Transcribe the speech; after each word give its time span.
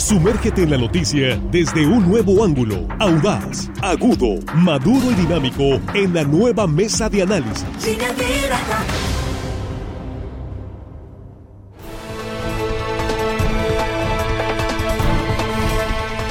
Sumérgete 0.00 0.62
en 0.62 0.70
la 0.70 0.78
noticia 0.78 1.38
desde 1.50 1.86
un 1.86 2.08
nuevo 2.08 2.42
ángulo, 2.42 2.88
audaz, 2.98 3.68
agudo, 3.82 4.40
maduro 4.54 5.10
y 5.10 5.14
dinámico 5.14 5.78
en 5.92 6.14
la 6.14 6.24
nueva 6.24 6.66
mesa 6.66 7.10
de 7.10 7.20
análisis. 7.20 7.66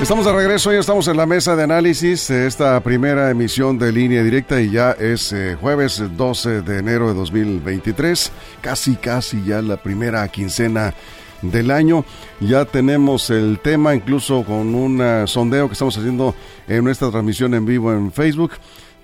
Estamos 0.01 0.25
de 0.25 0.31
regreso, 0.33 0.71
ya 0.71 0.79
estamos 0.79 1.07
en 1.07 1.17
la 1.17 1.27
mesa 1.27 1.55
de 1.55 1.63
análisis, 1.63 2.31
esta 2.31 2.79
primera 2.79 3.29
emisión 3.29 3.77
de 3.77 3.91
línea 3.91 4.23
directa 4.23 4.59
y 4.59 4.71
ya 4.71 4.93
es 4.93 5.31
eh, 5.31 5.55
jueves 5.59 6.01
12 6.17 6.63
de 6.63 6.79
enero 6.79 7.09
de 7.09 7.13
2023, 7.13 8.31
casi 8.61 8.95
casi 8.95 9.43
ya 9.43 9.61
la 9.61 9.77
primera 9.77 10.27
quincena 10.29 10.95
del 11.41 11.71
año. 11.71 12.05
Ya 12.39 12.65
tenemos 12.65 13.29
el 13.29 13.59
tema 13.59 13.95
incluso 13.95 14.43
con 14.43 14.75
un 14.75 15.01
eh, 15.01 15.23
sondeo 15.27 15.67
que 15.67 15.73
estamos 15.73 15.97
haciendo 15.97 16.35
en 16.67 16.83
nuestra 16.83 17.09
transmisión 17.09 17.53
en 17.53 17.65
vivo 17.65 17.93
en 17.93 18.11
Facebook. 18.11 18.51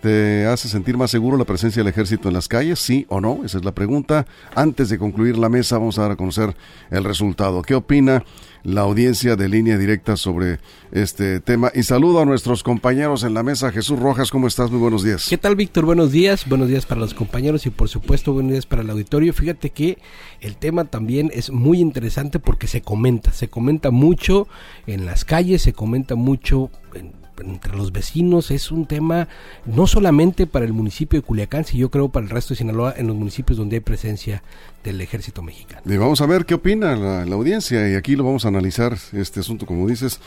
¿Te 0.01 0.45
hace 0.45 0.69
sentir 0.69 0.97
más 0.97 1.09
seguro 1.09 1.35
la 1.35 1.45
presencia 1.45 1.79
del 1.81 1.91
ejército 1.91 2.27
en 2.27 2.35
las 2.35 2.47
calles? 2.47 2.77
¿Sí 2.79 3.07
o 3.09 3.19
no? 3.19 3.39
Esa 3.43 3.57
es 3.57 3.65
la 3.65 3.73
pregunta. 3.73 4.27
Antes 4.53 4.89
de 4.89 4.99
concluir 4.99 5.35
la 5.37 5.49
mesa, 5.49 5.79
vamos 5.79 5.97
a 5.97 6.03
dar 6.03 6.11
a 6.11 6.15
conocer 6.15 6.55
el 6.91 7.03
resultado. 7.03 7.63
¿Qué 7.63 7.73
opina 7.73 8.23
la 8.65 8.81
audiencia 8.81 9.35
de 9.35 9.47
línea 9.47 9.77
directa 9.77 10.17
sobre 10.17 10.59
este 10.91 11.39
tema? 11.39 11.71
Y 11.73 11.83
saludo 11.83 12.21
a 12.21 12.25
nuestros 12.25 12.63
compañeros 12.63 13.23
en 13.23 13.33
la 13.33 13.43
mesa. 13.43 13.71
Jesús 13.71 13.99
Rojas, 13.99 14.31
¿cómo 14.31 14.47
estás? 14.47 14.71
Muy 14.71 14.79
buenos 14.79 15.03
días. 15.03 15.27
¿Qué 15.29 15.37
tal, 15.37 15.55
Víctor? 15.55 15.85
Buenos 15.85 16.11
días. 16.11 16.49
Buenos 16.49 16.67
días 16.67 16.85
para 16.85 16.99
los 16.99 17.13
compañeros 17.13 17.65
y, 17.65 17.69
por 17.69 17.87
supuesto, 17.87 18.33
buenos 18.33 18.51
días 18.51 18.65
para 18.65 18.81
el 18.81 18.89
auditorio. 18.89 19.33
Fíjate 19.33 19.69
que 19.69 19.99
el 20.41 20.57
tema 20.57 20.85
también 20.85 21.31
es 21.33 21.51
muy 21.51 21.79
interesante 21.79 22.39
porque 22.39 22.67
se 22.67 22.81
comenta. 22.81 23.31
Se 23.31 23.47
comenta 23.47 23.91
mucho 23.91 24.47
en 24.87 25.05
las 25.05 25.23
calles, 25.23 25.61
se 25.61 25.73
comenta 25.73 26.15
mucho 26.15 26.71
en 26.93 27.24
entre 27.39 27.75
los 27.75 27.91
vecinos 27.91 28.51
es 28.51 28.71
un 28.71 28.85
tema 28.85 29.27
no 29.65 29.87
solamente 29.87 30.47
para 30.47 30.65
el 30.65 30.73
municipio 30.73 31.19
de 31.19 31.25
Culiacán, 31.25 31.65
sino 31.65 31.81
yo 31.81 31.91
creo 31.91 32.09
para 32.09 32.25
el 32.25 32.29
resto 32.29 32.53
de 32.53 32.57
Sinaloa, 32.57 32.93
en 32.97 33.07
los 33.07 33.15
municipios 33.15 33.57
donde 33.57 33.77
hay 33.77 33.81
presencia 33.81 34.43
del 34.83 35.01
ejército 35.01 35.41
mexicano. 35.41 35.81
Vamos 35.85 36.21
a 36.21 36.25
ver 36.25 36.45
qué 36.45 36.53
opina 36.53 36.95
la 36.95 37.35
audiencia 37.35 37.89
y 37.89 37.95
aquí 37.95 38.15
lo 38.15 38.23
vamos 38.23 38.45
a 38.45 38.49
analizar 38.49 38.97
este 39.13 39.39
asunto, 39.39 39.65
como 39.65 39.87
dices. 39.87 40.19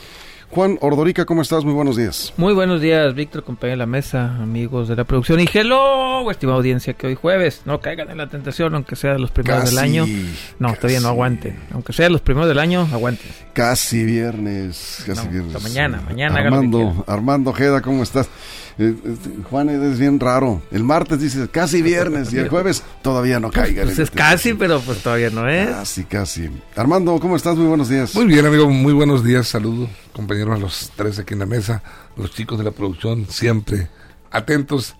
Juan 0.51 0.79
Ordorica, 0.81 1.25
¿cómo 1.25 1.43
estás? 1.43 1.63
Muy 1.63 1.75
buenos 1.75 1.95
días. 1.95 2.33
Muy 2.37 2.53
buenos 2.55 2.81
días, 2.81 3.13
Víctor, 3.13 3.43
compañero 3.43 3.73
de 3.73 3.77
la 3.77 3.85
mesa, 3.85 4.35
amigos 4.41 4.87
de 4.87 4.95
la 4.95 5.03
producción. 5.03 5.39
Y 5.39 5.47
hello, 5.53 6.29
estimada 6.31 6.57
audiencia, 6.57 6.93
que 6.93 7.05
hoy 7.05 7.13
jueves 7.15 7.61
no 7.65 7.79
caigan 7.81 8.09
en 8.09 8.17
la 8.17 8.27
tentación, 8.29 8.73
aunque 8.73 8.95
sea 8.95 9.13
de 9.13 9.19
los 9.19 9.29
primeros 9.29 9.61
Casi, 9.65 9.75
del 9.75 9.83
año. 9.83 10.05
No, 10.57 10.73
todavía 10.73 11.01
no 11.01 11.09
aguanten. 11.09 11.55
Aunque 11.71 11.93
sea 11.93 12.05
de 12.05 12.09
los 12.09 12.21
primeros 12.21 12.49
del 12.49 12.57
año, 12.57 12.87
aguanten. 12.91 13.29
Casi 13.53 14.03
viernes, 14.03 15.03
casi 15.05 15.23
No, 15.27 15.31
viernes. 15.31 15.55
hasta 15.55 15.67
mañana, 15.67 16.01
mañana 16.01 16.39
Armando. 16.39 17.03
Armando 17.05 17.51
Ojeda, 17.51 17.81
¿cómo 17.81 18.01
estás? 18.01 18.27
Eh, 18.79 18.95
eh, 19.03 19.17
Juan, 19.49 19.69
es 19.69 19.99
bien 19.99 20.19
raro. 20.21 20.61
El 20.71 20.85
martes 20.85 21.19
dices 21.19 21.49
casi 21.51 21.81
viernes 21.81 22.31
y 22.31 22.37
el 22.37 22.47
jueves 22.49 22.81
todavía 23.01 23.39
no 23.39 23.51
caigan. 23.51 23.85
Pues 23.85 23.99
es 23.99 24.09
casi, 24.09 24.53
pero 24.53 24.79
pues 24.79 25.03
todavía 25.03 25.29
no 25.29 25.49
es. 25.49 25.69
Casi, 25.69 26.05
casi. 26.05 26.49
Armando, 26.77 27.19
¿cómo 27.19 27.35
estás? 27.35 27.57
Muy 27.57 27.67
buenos 27.67 27.89
días. 27.89 28.15
Muy 28.15 28.25
bien, 28.25 28.45
amigo, 28.45 28.69
muy 28.69 28.93
buenos 28.93 29.23
días. 29.23 29.49
Saludos, 29.49 29.89
compañeros, 30.13 30.55
a 30.55 30.59
los 30.59 30.91
tres 30.95 31.19
aquí 31.19 31.33
en 31.33 31.41
la 31.41 31.45
mesa, 31.45 31.83
los 32.15 32.31
chicos 32.31 32.57
de 32.57 32.63
la 32.63 32.71
producción, 32.71 33.25
siempre 33.29 33.89
atentos, 34.31 34.95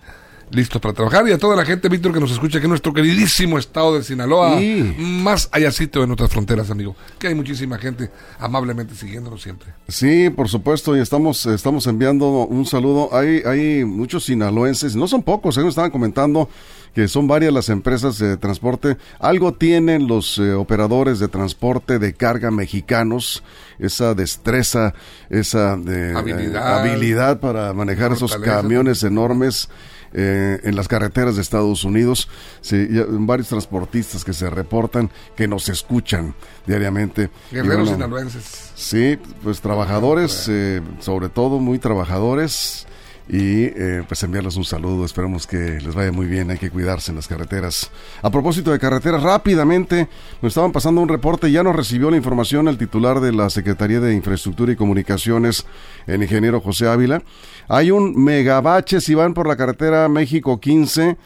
listos 0.50 0.80
para 0.80 0.94
trabajar. 0.94 1.26
Y 1.28 1.32
a 1.32 1.38
toda 1.38 1.56
la 1.56 1.64
gente, 1.64 1.88
Víctor, 1.88 2.12
que 2.12 2.20
nos 2.20 2.30
escucha 2.32 2.58
aquí 2.58 2.64
en 2.66 2.70
nuestro 2.70 2.92
queridísimo 2.92 3.58
estado 3.58 3.94
de 3.96 4.02
Sinaloa, 4.02 4.58
Sí. 4.58 4.94
más 4.98 5.48
allácito 5.52 6.00
de 6.00 6.06
nuestras 6.06 6.30
fronteras, 6.30 6.70
amigo. 6.70 6.96
Que 7.18 7.28
hay 7.28 7.34
muchísima 7.34 7.78
gente 7.78 8.10
amablemente 8.38 8.94
siguiéndonos 8.94 9.42
siempre. 9.42 9.68
Sí, 9.88 10.30
por 10.30 10.48
supuesto, 10.48 10.96
y 10.96 11.00
estamos, 11.00 11.46
estamos 11.46 11.86
enviando 11.86 12.28
un 12.46 12.66
saludo. 12.66 13.10
Hay, 13.16 13.42
hay 13.46 13.84
muchos 13.84 14.24
sinaloenses, 14.24 14.96
no 14.96 15.06
son 15.08 15.22
pocos, 15.22 15.56
ellos 15.56 15.70
estaban 15.70 15.90
comentando 15.90 16.48
que 16.94 17.06
son 17.06 17.28
varias 17.28 17.52
las 17.52 17.68
empresas 17.68 18.18
de 18.18 18.36
transporte. 18.36 18.96
Algo 19.20 19.54
tienen 19.54 20.08
los 20.08 20.38
eh, 20.38 20.54
operadores 20.54 21.20
de 21.20 21.28
transporte 21.28 22.00
de 22.00 22.14
carga 22.14 22.50
mexicanos, 22.50 23.44
esa 23.78 24.14
destreza, 24.14 24.94
esa 25.28 25.76
de, 25.76 26.12
Habilidad. 26.16 26.54
eh, 26.84 26.90
habilidad 26.90 27.38
para 27.40 27.72
manejar 27.74 28.12
esos 28.12 28.34
camiones 28.36 29.04
enormes. 29.04 29.68
Eh, 30.12 30.60
en 30.64 30.76
las 30.76 30.88
carreteras 30.88 31.36
de 31.36 31.42
Estados 31.42 31.84
Unidos, 31.84 32.28
sí, 32.60 32.88
ya- 32.90 33.04
varios 33.08 33.48
transportistas 33.48 34.24
que 34.24 34.32
se 34.32 34.50
reportan, 34.50 35.10
que 35.36 35.46
nos 35.48 35.68
escuchan 35.68 36.34
diariamente. 36.66 37.30
Guerreros 37.50 37.88
bueno, 37.90 37.92
sinaloenses. 37.92 38.70
Sí, 38.74 39.18
pues 39.42 39.60
trabajadores, 39.60 40.46
eh, 40.48 40.80
sobre 41.00 41.28
todo 41.28 41.58
muy 41.60 41.78
trabajadores. 41.78 42.86
Y 43.32 43.66
eh, 43.66 44.02
pues 44.08 44.20
enviarles 44.24 44.56
un 44.56 44.64
saludo, 44.64 45.04
esperemos 45.04 45.46
que 45.46 45.80
les 45.80 45.94
vaya 45.94 46.10
muy 46.10 46.26
bien, 46.26 46.50
hay 46.50 46.58
que 46.58 46.68
cuidarse 46.68 47.12
en 47.12 47.16
las 47.16 47.28
carreteras. 47.28 47.88
A 48.22 48.30
propósito 48.30 48.72
de 48.72 48.80
carreteras, 48.80 49.22
rápidamente 49.22 50.08
nos 50.42 50.50
estaban 50.50 50.72
pasando 50.72 51.00
un 51.00 51.08
reporte, 51.08 51.52
ya 51.52 51.62
nos 51.62 51.76
recibió 51.76 52.10
la 52.10 52.16
información 52.16 52.66
el 52.66 52.76
titular 52.76 53.20
de 53.20 53.32
la 53.32 53.48
Secretaría 53.48 54.00
de 54.00 54.14
Infraestructura 54.14 54.72
y 54.72 54.76
Comunicaciones, 54.76 55.64
el 56.08 56.24
ingeniero 56.24 56.60
José 56.60 56.88
Ávila. 56.88 57.22
Hay 57.68 57.92
un 57.92 58.20
megabache 58.20 59.00
si 59.00 59.14
van 59.14 59.32
por 59.32 59.46
la 59.46 59.54
carretera 59.54 60.08
México 60.08 60.58
15, 60.58 61.16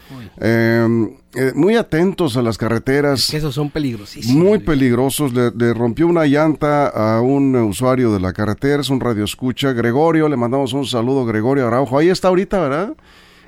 eh, 0.41 1.09
eh, 1.37 1.53
muy 1.55 1.77
atentos 1.77 2.37
a 2.37 2.43
las 2.43 2.59
carreteras. 2.59 3.29
Que 3.31 3.37
esos 3.39 3.55
son 3.55 3.71
peligrosísimos. 3.71 4.37
Muy 4.43 4.59
peligrosos. 4.61 5.33
Le, 5.33 5.51
le 5.51 5.75
rompió 5.75 6.07
una 6.07 6.27
llanta 6.27 6.87
a 6.89 7.21
un 7.21 7.55
usuario 7.57 8.13
de 8.13 8.21
la 8.21 8.33
carretera, 8.33 8.81
es 8.83 8.91
un 8.91 9.01
radio 9.01 9.25
escucha. 9.25 9.73
Gregorio, 9.73 10.29
le 10.29 10.37
mandamos 10.37 10.73
un 10.73 10.87
saludo, 10.87 11.25
Gregorio 11.25 11.67
Araujo. 11.67 11.99
Ahí 11.99 12.09
está 12.09 12.29
ahorita, 12.29 12.61
¿verdad? 12.61 12.95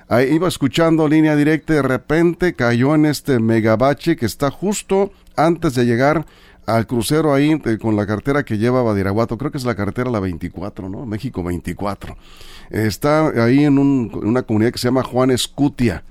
Ahí 0.09 0.35
iba 0.35 0.47
escuchando 0.49 1.09
línea 1.09 1.35
directa 1.37 1.73
y 1.73 1.77
de 1.77 1.83
repente 1.83 2.55
cayó 2.55 2.95
en 2.95 3.07
este 3.07 3.41
megabache 3.41 4.17
que 4.17 4.27
está 4.27 4.51
justo 4.51 5.11
antes 5.37 5.75
de 5.75 5.85
llegar 5.85 6.25
al 6.65 6.87
crucero 6.87 7.33
ahí 7.35 7.61
eh, 7.65 7.79
con 7.81 7.95
la 7.97 8.07
carretera 8.07 8.45
que 8.45 8.59
lleva 8.59 8.83
Badiraguato. 8.83 9.37
Creo 9.39 9.51
que 9.53 9.59
es 9.59 9.65
la 9.65 9.75
carretera 9.77 10.11
la 10.11 10.21
24, 10.21 10.89
¿no? 10.89 11.07
México 11.07 11.43
24. 11.43 12.17
Eh, 12.71 12.85
está 12.87 13.29
ahí 13.45 13.65
en 13.65 13.79
un- 13.79 14.11
una 14.25 14.43
comunidad 14.43 14.73
que 14.73 14.79
se 14.79 14.89
llama 14.89 15.03
Juan 15.05 15.31
Escutia. 15.31 16.03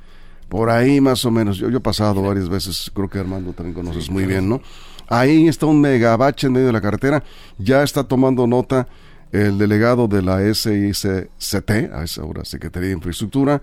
Por 0.50 0.70
ahí 0.70 1.02
más 1.02 1.26
o 1.26 1.32
menos. 1.32 1.58
Yo, 1.58 1.70
yo 1.70 1.78
he 1.78 1.82
pasado 1.82 2.22
varias 2.22 2.50
veces, 2.50 2.92
creo 2.94 3.10
que 3.10 3.20
Armando 3.20 3.54
también 3.54 3.74
conoces 3.74 4.10
muy 4.10 4.26
bien, 4.26 4.48
¿no? 4.48 4.62
Ahí 5.08 5.48
está 5.48 5.66
un 5.66 5.82
megabache 5.82 6.48
en 6.48 6.54
medio 6.54 6.68
de 6.68 6.74
la 6.74 6.82
carretera. 6.82 7.24
Ya 7.58 7.84
está 7.84 8.04
tomando 8.04 8.48
nota 8.48 8.88
el 9.32 9.58
delegado 9.58 10.08
de 10.08 10.22
la 10.22 10.40
SICT, 10.54 11.70
a 11.94 12.04
esa 12.04 12.24
hora 12.24 12.46
Secretaría 12.46 12.90
de 12.90 12.96
Infraestructura, 12.96 13.62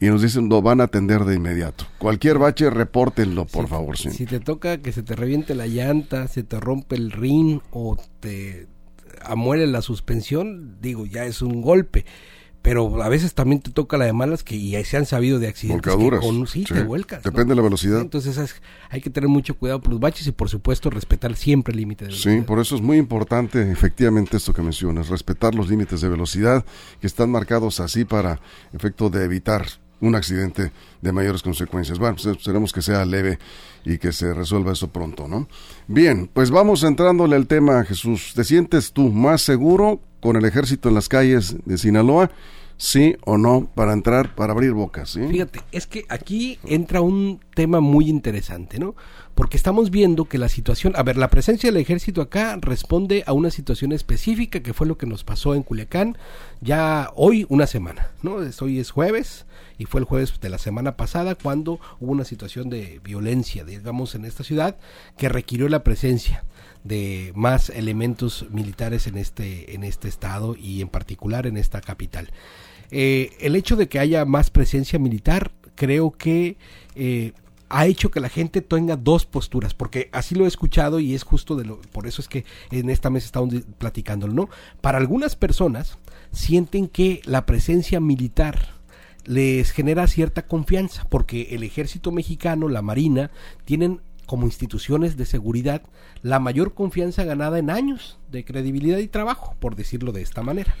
y 0.00 0.06
nos 0.06 0.22
dicen 0.22 0.48
lo 0.48 0.62
van 0.62 0.80
a 0.80 0.84
atender 0.84 1.24
de 1.24 1.36
inmediato. 1.36 1.86
Cualquier 1.98 2.38
bache, 2.38 2.68
repórtenlo, 2.70 3.46
por 3.46 3.68
favor. 3.68 3.96
Sí. 3.96 4.10
Si 4.10 4.26
te 4.26 4.40
toca 4.40 4.78
que 4.78 4.90
se 4.92 5.02
te 5.02 5.14
reviente 5.14 5.54
la 5.54 5.66
llanta, 5.66 6.26
se 6.26 6.42
te 6.42 6.58
rompe 6.58 6.96
el 6.96 7.12
rin 7.12 7.62
o 7.70 7.96
te 8.20 8.66
amuele 9.24 9.66
la 9.66 9.82
suspensión, 9.82 10.78
digo, 10.80 11.06
ya 11.06 11.24
es 11.24 11.40
un 11.40 11.62
golpe. 11.62 12.04
Pero 12.62 13.02
a 13.02 13.08
veces 13.08 13.34
también 13.34 13.60
te 13.60 13.72
toca 13.72 13.96
la 13.98 14.04
de 14.04 14.12
malas 14.12 14.44
que 14.44 14.54
y 14.54 14.82
se 14.84 14.96
han 14.96 15.04
sabido 15.04 15.40
de 15.40 15.48
accidentes. 15.48 15.82
que 15.82 15.90
Volcaduras. 15.90 16.20
con- 16.24 16.46
sí, 16.46 16.64
Sí. 16.66 16.72
te 16.74 16.84
vuelcas. 16.84 17.22
Depende 17.24 17.50
de 17.50 17.56
la 17.56 17.62
velocidad. 17.62 18.00
Entonces 18.00 18.36
es- 18.38 18.54
hay 18.88 19.00
que 19.00 19.10
tener 19.10 19.28
mucho 19.28 19.54
cuidado 19.58 19.80
por 19.80 19.90
los 19.92 20.00
baches 20.00 20.26
y 20.28 20.32
por 20.32 20.48
supuesto 20.48 20.88
respetar 20.88 21.34
siempre 21.34 21.72
el 21.72 21.78
límite 21.78 22.04
de 22.06 22.12
Sí, 22.12 22.28
velocidad. 22.28 22.46
por 22.46 22.60
eso 22.60 22.76
es 22.76 22.80
muy 22.82 22.98
importante 22.98 23.70
efectivamente 23.72 24.36
esto 24.36 24.52
que 24.52 24.62
mencionas, 24.62 25.08
respetar 25.08 25.54
los 25.56 25.68
límites 25.68 26.00
de 26.00 26.08
velocidad 26.08 26.64
que 27.00 27.06
están 27.08 27.30
marcados 27.30 27.80
así 27.80 28.04
para 28.04 28.40
efecto 28.72 29.10
de 29.10 29.24
evitar 29.24 29.66
un 30.00 30.14
accidente 30.16 30.72
de 31.00 31.12
mayores 31.12 31.42
consecuencias. 31.42 31.98
Bueno, 31.98 32.16
pues 32.16 32.26
esperemos 32.26 32.72
que 32.72 32.82
sea 32.82 33.04
leve 33.04 33.38
y 33.84 33.98
que 33.98 34.12
se 34.12 34.34
resuelva 34.34 34.72
eso 34.72 34.88
pronto, 34.88 35.26
¿no? 35.28 35.48
Bien, 35.88 36.28
pues 36.32 36.50
vamos 36.50 36.82
entrándole 36.84 37.36
al 37.36 37.46
tema, 37.46 37.84
Jesús. 37.84 38.32
¿Te 38.34 38.42
sientes 38.44 38.92
tú 38.92 39.10
más 39.10 39.42
seguro 39.42 40.00
con 40.20 40.34
el 40.36 40.44
ejército 40.44 40.88
en 40.88 40.96
las 40.96 41.08
calles 41.08 41.56
de 41.64 41.78
Sinaloa? 41.78 42.30
¿Sí 42.82 43.14
o 43.24 43.38
no? 43.38 43.70
Para 43.76 43.92
entrar, 43.92 44.34
para 44.34 44.52
abrir 44.52 44.72
bocas, 44.72 45.10
¿sí? 45.10 45.20
Fíjate, 45.28 45.60
es 45.70 45.86
que 45.86 46.04
aquí 46.08 46.58
entra 46.64 47.00
un 47.00 47.38
tema 47.54 47.78
muy 47.78 48.08
interesante, 48.08 48.80
¿no? 48.80 48.96
Porque 49.36 49.56
estamos 49.56 49.92
viendo 49.92 50.24
que 50.24 50.36
la 50.36 50.48
situación, 50.48 50.92
a 50.96 51.04
ver, 51.04 51.16
la 51.16 51.30
presencia 51.30 51.70
del 51.70 51.80
ejército 51.80 52.20
acá 52.20 52.58
responde 52.60 53.22
a 53.24 53.34
una 53.34 53.52
situación 53.52 53.92
específica 53.92 54.64
que 54.64 54.74
fue 54.74 54.88
lo 54.88 54.98
que 54.98 55.06
nos 55.06 55.22
pasó 55.22 55.54
en 55.54 55.62
Culiacán 55.62 56.18
ya 56.60 57.12
hoy 57.14 57.46
una 57.48 57.68
semana, 57.68 58.10
¿no? 58.20 58.38
Hoy 58.60 58.80
es 58.80 58.90
jueves 58.90 59.46
y 59.78 59.84
fue 59.84 60.00
el 60.00 60.04
jueves 60.04 60.40
de 60.40 60.50
la 60.50 60.58
semana 60.58 60.96
pasada 60.96 61.36
cuando 61.36 61.78
hubo 62.00 62.10
una 62.10 62.24
situación 62.24 62.68
de 62.68 63.00
violencia, 63.04 63.62
digamos, 63.62 64.16
en 64.16 64.24
esta 64.24 64.42
ciudad 64.42 64.76
que 65.16 65.28
requirió 65.28 65.68
la 65.68 65.84
presencia 65.84 66.42
de 66.82 67.30
más 67.36 67.70
elementos 67.70 68.46
militares 68.50 69.06
en 69.06 69.18
este 69.18 69.76
en 69.76 69.84
este 69.84 70.08
estado 70.08 70.56
y 70.56 70.80
en 70.80 70.88
particular 70.88 71.46
en 71.46 71.56
esta 71.56 71.80
capital. 71.80 72.32
Eh, 72.92 73.30
el 73.40 73.56
hecho 73.56 73.74
de 73.74 73.88
que 73.88 73.98
haya 73.98 74.24
más 74.26 74.50
presencia 74.50 74.98
militar 74.98 75.50
creo 75.74 76.10
que 76.10 76.58
eh, 76.94 77.32
ha 77.70 77.86
hecho 77.86 78.10
que 78.10 78.20
la 78.20 78.28
gente 78.28 78.60
tenga 78.60 78.96
dos 78.96 79.24
posturas, 79.24 79.72
porque 79.72 80.10
así 80.12 80.34
lo 80.34 80.44
he 80.44 80.48
escuchado 80.48 81.00
y 81.00 81.14
es 81.14 81.22
justo 81.22 81.56
de 81.56 81.64
lo, 81.64 81.80
por 81.80 82.06
eso 82.06 82.20
es 82.20 82.28
que 82.28 82.44
en 82.70 82.90
esta 82.90 83.08
mesa 83.08 83.24
estamos 83.24 83.54
platicándolo, 83.78 84.34
¿no? 84.34 84.50
Para 84.82 84.98
algunas 84.98 85.36
personas 85.36 85.96
sienten 86.32 86.86
que 86.86 87.22
la 87.24 87.46
presencia 87.46 87.98
militar 87.98 88.68
les 89.24 89.70
genera 89.70 90.06
cierta 90.06 90.46
confianza, 90.46 91.06
porque 91.08 91.48
el 91.52 91.62
ejército 91.62 92.12
mexicano, 92.12 92.68
la 92.68 92.82
marina, 92.82 93.30
tienen 93.64 94.02
como 94.26 94.44
instituciones 94.44 95.16
de 95.16 95.24
seguridad 95.24 95.82
la 96.22 96.40
mayor 96.40 96.74
confianza 96.74 97.24
ganada 97.24 97.58
en 97.58 97.70
años 97.70 98.18
de 98.30 98.44
credibilidad 98.44 98.98
y 98.98 99.08
trabajo, 99.08 99.56
por 99.60 99.76
decirlo 99.76 100.12
de 100.12 100.22
esta 100.22 100.42
manera. 100.42 100.74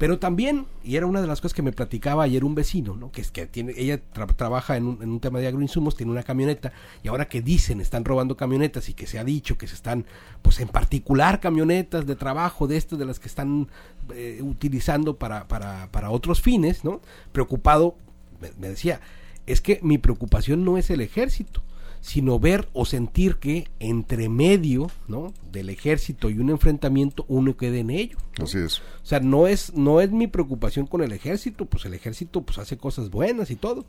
Pero 0.00 0.18
también, 0.18 0.64
y 0.82 0.96
era 0.96 1.04
una 1.04 1.20
de 1.20 1.26
las 1.26 1.42
cosas 1.42 1.52
que 1.52 1.60
me 1.60 1.72
platicaba 1.72 2.22
ayer 2.22 2.42
un 2.42 2.54
vecino, 2.54 2.96
¿no? 2.96 3.12
que 3.12 3.20
es 3.20 3.30
que 3.30 3.46
tiene, 3.46 3.74
ella 3.76 4.00
trabaja 4.34 4.78
en 4.78 4.86
un, 4.86 5.02
en 5.02 5.10
un, 5.10 5.20
tema 5.20 5.40
de 5.40 5.46
agroinsumos, 5.46 5.94
tiene 5.94 6.10
una 6.10 6.22
camioneta, 6.22 6.72
y 7.02 7.08
ahora 7.08 7.28
que 7.28 7.42
dicen 7.42 7.82
están 7.82 8.06
robando 8.06 8.34
camionetas 8.34 8.88
y 8.88 8.94
que 8.94 9.06
se 9.06 9.18
ha 9.18 9.24
dicho 9.24 9.58
que 9.58 9.66
se 9.66 9.74
están, 9.74 10.06
pues 10.40 10.58
en 10.60 10.68
particular 10.68 11.38
camionetas 11.38 12.06
de 12.06 12.16
trabajo, 12.16 12.66
de 12.66 12.78
estas, 12.78 12.98
de 12.98 13.04
las 13.04 13.20
que 13.20 13.28
están 13.28 13.68
eh, 14.14 14.40
utilizando 14.40 15.18
para, 15.18 15.46
para, 15.48 15.90
para 15.92 16.08
otros 16.08 16.40
fines, 16.40 16.82
¿no? 16.82 17.02
Preocupado, 17.32 17.94
me, 18.40 18.52
me 18.58 18.70
decía, 18.70 19.02
es 19.44 19.60
que 19.60 19.80
mi 19.82 19.98
preocupación 19.98 20.64
no 20.64 20.78
es 20.78 20.88
el 20.88 21.02
ejército, 21.02 21.60
sino 22.00 22.38
ver 22.38 22.68
o 22.72 22.84
sentir 22.84 23.36
que 23.36 23.68
entre 23.78 24.28
medio 24.28 24.90
¿no? 25.06 25.32
del 25.52 25.68
ejército 25.68 26.30
y 26.30 26.38
un 26.38 26.50
enfrentamiento 26.50 27.24
uno 27.28 27.56
quede 27.56 27.80
en 27.80 27.90
ello. 27.90 28.18
Así 28.42 28.58
es. 28.58 28.78
O 28.78 29.06
sea, 29.06 29.20
no 29.20 29.46
es, 29.46 29.74
no 29.74 30.00
es 30.00 30.10
mi 30.10 30.26
preocupación 30.26 30.86
con 30.86 31.02
el 31.02 31.12
ejército, 31.12 31.66
pues 31.66 31.84
el 31.84 31.94
ejército 31.94 32.42
pues 32.42 32.58
hace 32.58 32.78
cosas 32.78 33.10
buenas 33.10 33.50
y 33.50 33.56
todo, 33.56 33.84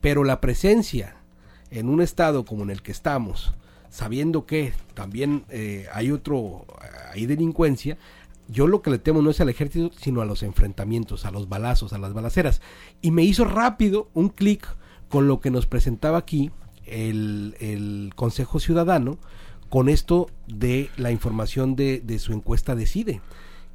pero 0.00 0.24
la 0.24 0.40
presencia 0.40 1.16
en 1.70 1.88
un 1.88 2.00
estado 2.00 2.44
como 2.44 2.62
en 2.62 2.70
el 2.70 2.82
que 2.82 2.92
estamos, 2.92 3.52
sabiendo 3.90 4.46
que 4.46 4.72
también 4.94 5.44
eh, 5.48 5.86
hay 5.92 6.12
otro, 6.12 6.66
hay 7.12 7.26
delincuencia, 7.26 7.98
yo 8.48 8.68
lo 8.68 8.80
que 8.80 8.90
le 8.90 8.98
temo 8.98 9.22
no 9.22 9.30
es 9.30 9.40
al 9.40 9.48
ejército, 9.48 9.90
sino 9.98 10.20
a 10.20 10.24
los 10.24 10.44
enfrentamientos, 10.44 11.24
a 11.24 11.32
los 11.32 11.48
balazos, 11.48 11.92
a 11.92 11.98
las 11.98 12.12
balaceras. 12.12 12.60
Y 13.02 13.10
me 13.10 13.24
hizo 13.24 13.44
rápido 13.44 14.08
un 14.14 14.28
clic 14.28 14.68
con 15.08 15.26
lo 15.26 15.40
que 15.40 15.50
nos 15.50 15.66
presentaba 15.66 16.18
aquí 16.18 16.52
el, 16.86 17.56
el 17.60 18.12
Consejo 18.14 18.60
Ciudadano 18.60 19.18
con 19.68 19.88
esto 19.88 20.28
de 20.46 20.90
la 20.96 21.10
información 21.10 21.76
de, 21.76 22.00
de 22.00 22.18
su 22.18 22.32
encuesta 22.32 22.74
Decide 22.74 23.20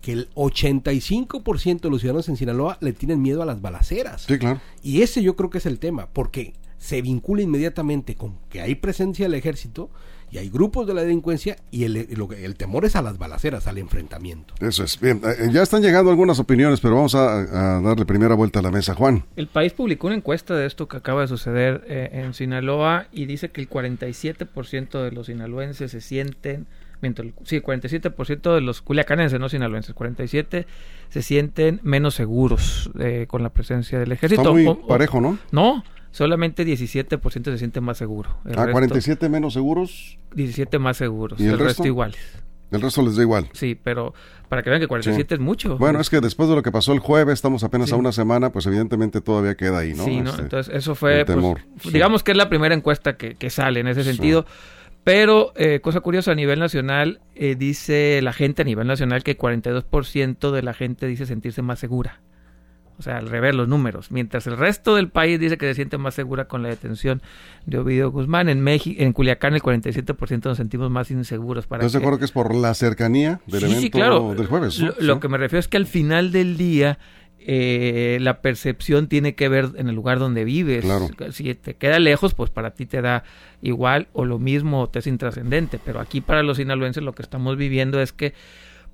que 0.01 0.13
el 0.13 0.29
85% 0.33 1.81
de 1.81 1.89
los 1.89 2.01
ciudadanos 2.01 2.27
en 2.27 2.37
Sinaloa 2.37 2.77
le 2.81 2.91
tienen 2.93 3.21
miedo 3.21 3.43
a 3.43 3.45
las 3.45 3.61
balaceras. 3.61 4.23
Sí, 4.23 4.39
claro. 4.39 4.59
Y 4.81 5.03
ese 5.03 5.21
yo 5.21 5.35
creo 5.35 5.49
que 5.49 5.59
es 5.59 5.65
el 5.67 5.77
tema, 5.79 6.07
porque 6.07 6.53
se 6.79 7.01
vincula 7.03 7.43
inmediatamente 7.43 8.15
con 8.15 8.39
que 8.49 8.61
hay 8.61 8.73
presencia 8.75 9.25
del 9.25 9.35
ejército 9.35 9.91
y 10.31 10.37
hay 10.37 10.49
grupos 10.49 10.87
de 10.87 10.93
la 10.93 11.01
delincuencia 11.01 11.57
y 11.71 11.83
el, 11.83 11.97
el, 11.97 12.27
el 12.37 12.55
temor 12.55 12.85
es 12.85 12.95
a 12.95 13.01
las 13.01 13.17
balaceras, 13.17 13.67
al 13.67 13.77
enfrentamiento. 13.77 14.53
Eso 14.59 14.83
es. 14.83 14.99
Bien, 14.99 15.21
eh, 15.25 15.49
ya 15.51 15.61
están 15.61 15.81
llegando 15.81 16.09
algunas 16.09 16.39
opiniones, 16.39 16.79
pero 16.79 16.95
vamos 16.95 17.13
a, 17.15 17.77
a, 17.77 17.81
darle 17.81 18.05
primera 18.05 18.33
vuelta 18.35 18.59
a 18.59 18.61
la 18.61 18.71
mesa. 18.71 18.95
Juan. 18.95 19.25
El 19.35 19.47
país 19.47 19.73
publicó 19.73 20.07
una 20.07 20.15
encuesta 20.15 20.55
de 20.55 20.65
esto 20.65 20.87
que 20.87 20.97
acaba 20.97 21.21
de 21.21 21.27
suceder 21.27 21.83
eh, 21.87 22.09
en 22.13 22.33
Sinaloa 22.33 23.07
y 23.11 23.25
dice 23.25 23.49
que 23.49 23.61
el 23.61 23.69
47% 23.69 25.03
de 25.03 25.11
los 25.11 25.27
sinaloenses 25.27 25.91
se 25.91 26.01
sienten 26.01 26.67
mientras 27.01 27.27
el, 27.27 27.33
sí, 27.43 27.59
47% 27.59 28.53
de 28.53 28.61
los 28.61 28.81
culiacanenses, 28.81 29.39
no 29.39 29.49
sinaloenses, 29.49 29.93
47 29.95 30.67
se 31.09 31.21
sienten 31.21 31.79
menos 31.83 32.13
seguros 32.15 32.91
eh, 32.99 33.25
con 33.27 33.43
la 33.43 33.49
presencia 33.49 33.99
del 33.99 34.11
ejército. 34.11 34.41
Está 34.41 34.51
muy 34.53 34.67
O- 34.67 34.87
parejo, 34.87 35.19
¿no? 35.19 35.37
No, 35.51 35.83
solamente 36.11 36.65
17% 36.65 37.43
se 37.45 37.57
siente 37.57 37.81
más 37.81 37.97
seguro. 37.97 38.37
El 38.45 38.53
A 38.59 38.65
resto- 38.65 38.71
47 38.73 39.29
menos 39.29 39.53
seguros, 39.53 40.17
17 40.35 40.79
más 40.79 40.97
seguros. 40.97 41.39
¿Y 41.39 41.43
el 41.45 41.51
el, 41.51 41.57
resto? 41.59 41.67
resto? 41.83 41.87
iguales. 41.87 42.19
el 42.71 42.81
resto 42.81 43.01
les 43.01 43.15
da 43.17 43.21
igual. 43.23 43.49
Sí, 43.53 43.75
pero 43.81 44.13
para 44.47 44.63
que 44.63 44.69
vean 44.69 44.81
que 44.81 44.87
47 44.87 45.33
es 45.35 45.39
mucho. 45.41 45.77
Bueno, 45.77 45.99
es 45.99 46.09
que 46.09 46.21
después 46.21 46.47
de 46.49 46.55
lo 46.55 46.63
que 46.63 46.71
pasó 46.71 46.93
el 46.93 46.99
jueves, 46.99 47.33
estamos 47.33 47.63
apenas 47.65 47.89
Sí. 47.89 47.95
a 47.95 47.97
una 47.97 48.11
semana, 48.13 48.51
pues 48.51 48.65
evidentemente 48.65 49.19
todavía 49.21 49.55
queda 49.55 49.79
ahí, 49.79 49.93
¿no? 49.93 50.05
Sí, 50.05 50.21
¿no? 50.21 50.29
Este, 50.29 50.41
Entonces, 50.43 50.73
eso 50.75 50.95
fue, 50.95 51.19
el 51.21 51.25
temor, 51.25 51.61
pues, 51.73 51.83
sí. 51.83 51.91
digamos 51.91 52.23
que 52.23 52.31
es 52.31 52.37
la 52.37 52.47
primera 52.49 52.73
encuesta 52.75 53.17
que, 53.17 53.35
que 53.35 53.49
sale 53.49 53.81
en 53.81 53.87
ese 53.87 54.03
Sí. 54.03 54.11
sentido. 54.13 54.45
Pero, 55.03 55.51
eh, 55.55 55.79
cosa 55.81 55.99
curiosa, 56.01 56.31
a 56.31 56.35
nivel 56.35 56.59
nacional, 56.59 57.21
eh, 57.35 57.55
dice 57.55 58.21
la 58.21 58.33
gente 58.33 58.61
a 58.61 58.65
nivel 58.65 58.85
nacional 58.87 59.23
que 59.23 59.35
42% 59.35 60.51
de 60.51 60.61
la 60.61 60.73
gente 60.73 61.07
dice 61.07 61.25
sentirse 61.25 61.61
más 61.61 61.79
segura. 61.79 62.21
O 63.01 63.03
sea, 63.03 63.17
al 63.17 63.27
revés 63.27 63.55
los 63.55 63.67
números. 63.67 64.11
Mientras 64.11 64.45
el 64.45 64.57
resto 64.57 64.95
del 64.95 65.09
país 65.09 65.39
dice 65.39 65.57
que 65.57 65.65
se 65.65 65.73
siente 65.73 65.97
más 65.97 66.13
segura 66.13 66.45
con 66.47 66.61
la 66.61 66.69
detención 66.69 67.21
de 67.65 67.79
Ovidio 67.79 68.11
Guzmán, 68.11 68.47
en 68.47 68.61
México, 68.61 69.01
en 69.01 69.11
Culiacán 69.11 69.55
el 69.55 69.61
47% 69.63 70.45
nos 70.45 70.57
sentimos 70.57 70.91
más 70.91 71.09
inseguros. 71.09 71.65
Para 71.65 71.81
¿Estás 71.81 71.93
de 71.93 71.97
que- 71.99 72.03
acuerdo 72.03 72.19
que 72.19 72.25
es 72.25 72.31
por 72.31 72.53
la 72.53 72.73
cercanía 72.75 73.41
del 73.47 73.59
Sí, 73.61 73.65
evento 73.65 73.81
sí, 73.81 73.89
claro. 73.89 74.35
del 74.35 74.45
jueves? 74.45 74.77
Lo, 74.79 74.93
lo 74.99 75.13
Sí. 75.15 75.19
que 75.19 75.27
me 75.29 75.37
refiero 75.39 75.59
es 75.59 75.67
que 75.67 75.77
al 75.77 75.87
final 75.87 76.31
del 76.31 76.57
día 76.57 76.99
eh, 77.43 78.19
la 78.21 78.39
percepción 78.41 79.07
tiene 79.07 79.33
que 79.33 79.49
ver 79.49 79.69
en 79.75 79.89
el 79.89 79.95
lugar 79.95 80.19
donde 80.19 80.43
vives. 80.43 80.85
Claro. 80.85 81.09
Si 81.31 81.55
te 81.55 81.73
queda 81.75 81.97
lejos, 81.97 82.35
pues 82.35 82.51
para 82.51 82.71
ti 82.75 82.85
te 82.85 83.01
da 83.01 83.23
igual 83.63 84.09
o 84.13 84.25
lo 84.25 84.37
mismo 84.37 84.81
o 84.81 84.89
te 84.89 84.99
es 84.99 85.07
intrascendente. 85.07 85.79
Pero 85.83 85.99
aquí 85.99 86.21
para 86.21 86.43
los 86.43 86.57
sinaloenses 86.57 87.01
lo 87.01 87.13
que 87.13 87.23
estamos 87.23 87.57
viviendo 87.57 87.99
es 87.99 88.13
que 88.13 88.35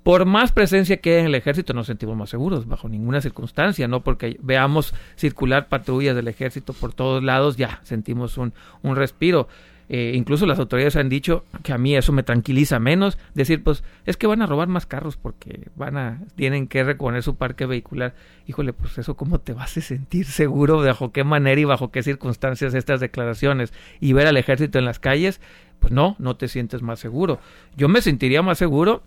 por 0.02 0.24
más 0.24 0.52
presencia 0.52 0.98
que 0.98 1.14
hay 1.14 1.20
en 1.20 1.26
el 1.26 1.34
ejército 1.34 1.74
nos 1.74 1.86
sentimos 1.86 2.16
más 2.16 2.30
seguros 2.30 2.66
bajo 2.66 2.88
ninguna 2.88 3.20
circunstancia, 3.20 3.88
no 3.88 4.02
porque 4.02 4.38
veamos 4.42 4.94
circular 5.16 5.68
patrullas 5.68 6.16
del 6.16 6.28
ejército 6.28 6.72
por 6.72 6.92
todos 6.92 7.22
lados, 7.22 7.56
ya 7.56 7.80
sentimos 7.82 8.38
un, 8.38 8.52
un 8.82 8.96
respiro. 8.96 9.48
Eh, 9.90 10.12
incluso 10.14 10.44
las 10.44 10.58
autoridades 10.58 10.96
han 10.96 11.08
dicho 11.08 11.44
que 11.62 11.72
a 11.72 11.78
mí 11.78 11.96
eso 11.96 12.12
me 12.12 12.22
tranquiliza 12.22 12.78
menos, 12.78 13.16
decir 13.32 13.64
pues 13.64 13.82
es 14.04 14.18
que 14.18 14.26
van 14.26 14.42
a 14.42 14.46
robar 14.46 14.68
más 14.68 14.84
carros 14.84 15.16
porque 15.16 15.70
van 15.76 15.96
a 15.96 16.20
tienen 16.36 16.68
que 16.68 16.84
reponer 16.84 17.22
su 17.22 17.36
parque 17.36 17.64
vehicular. 17.64 18.14
Híjole, 18.46 18.74
pues 18.74 18.98
eso 18.98 19.16
cómo 19.16 19.40
te 19.40 19.54
vas 19.54 19.76
a 19.78 19.80
sentir 19.80 20.26
seguro, 20.26 20.82
bajo 20.82 21.10
qué 21.12 21.24
manera 21.24 21.60
y 21.60 21.64
bajo 21.64 21.90
qué 21.90 22.02
circunstancias 22.02 22.74
estas 22.74 23.00
declaraciones 23.00 23.72
y 23.98 24.12
ver 24.12 24.26
al 24.26 24.36
ejército 24.36 24.78
en 24.78 24.84
las 24.84 24.98
calles, 24.98 25.40
pues 25.80 25.92
no, 25.92 26.16
no 26.18 26.36
te 26.36 26.48
sientes 26.48 26.82
más 26.82 27.00
seguro. 27.00 27.40
Yo 27.76 27.88
me 27.88 28.02
sentiría 28.02 28.42
más 28.42 28.58
seguro 28.58 29.02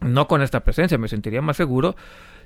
no 0.00 0.28
con 0.28 0.42
esta 0.42 0.64
presencia, 0.64 0.98
me 0.98 1.08
sentiría 1.08 1.42
más 1.42 1.56
seguro 1.56 1.96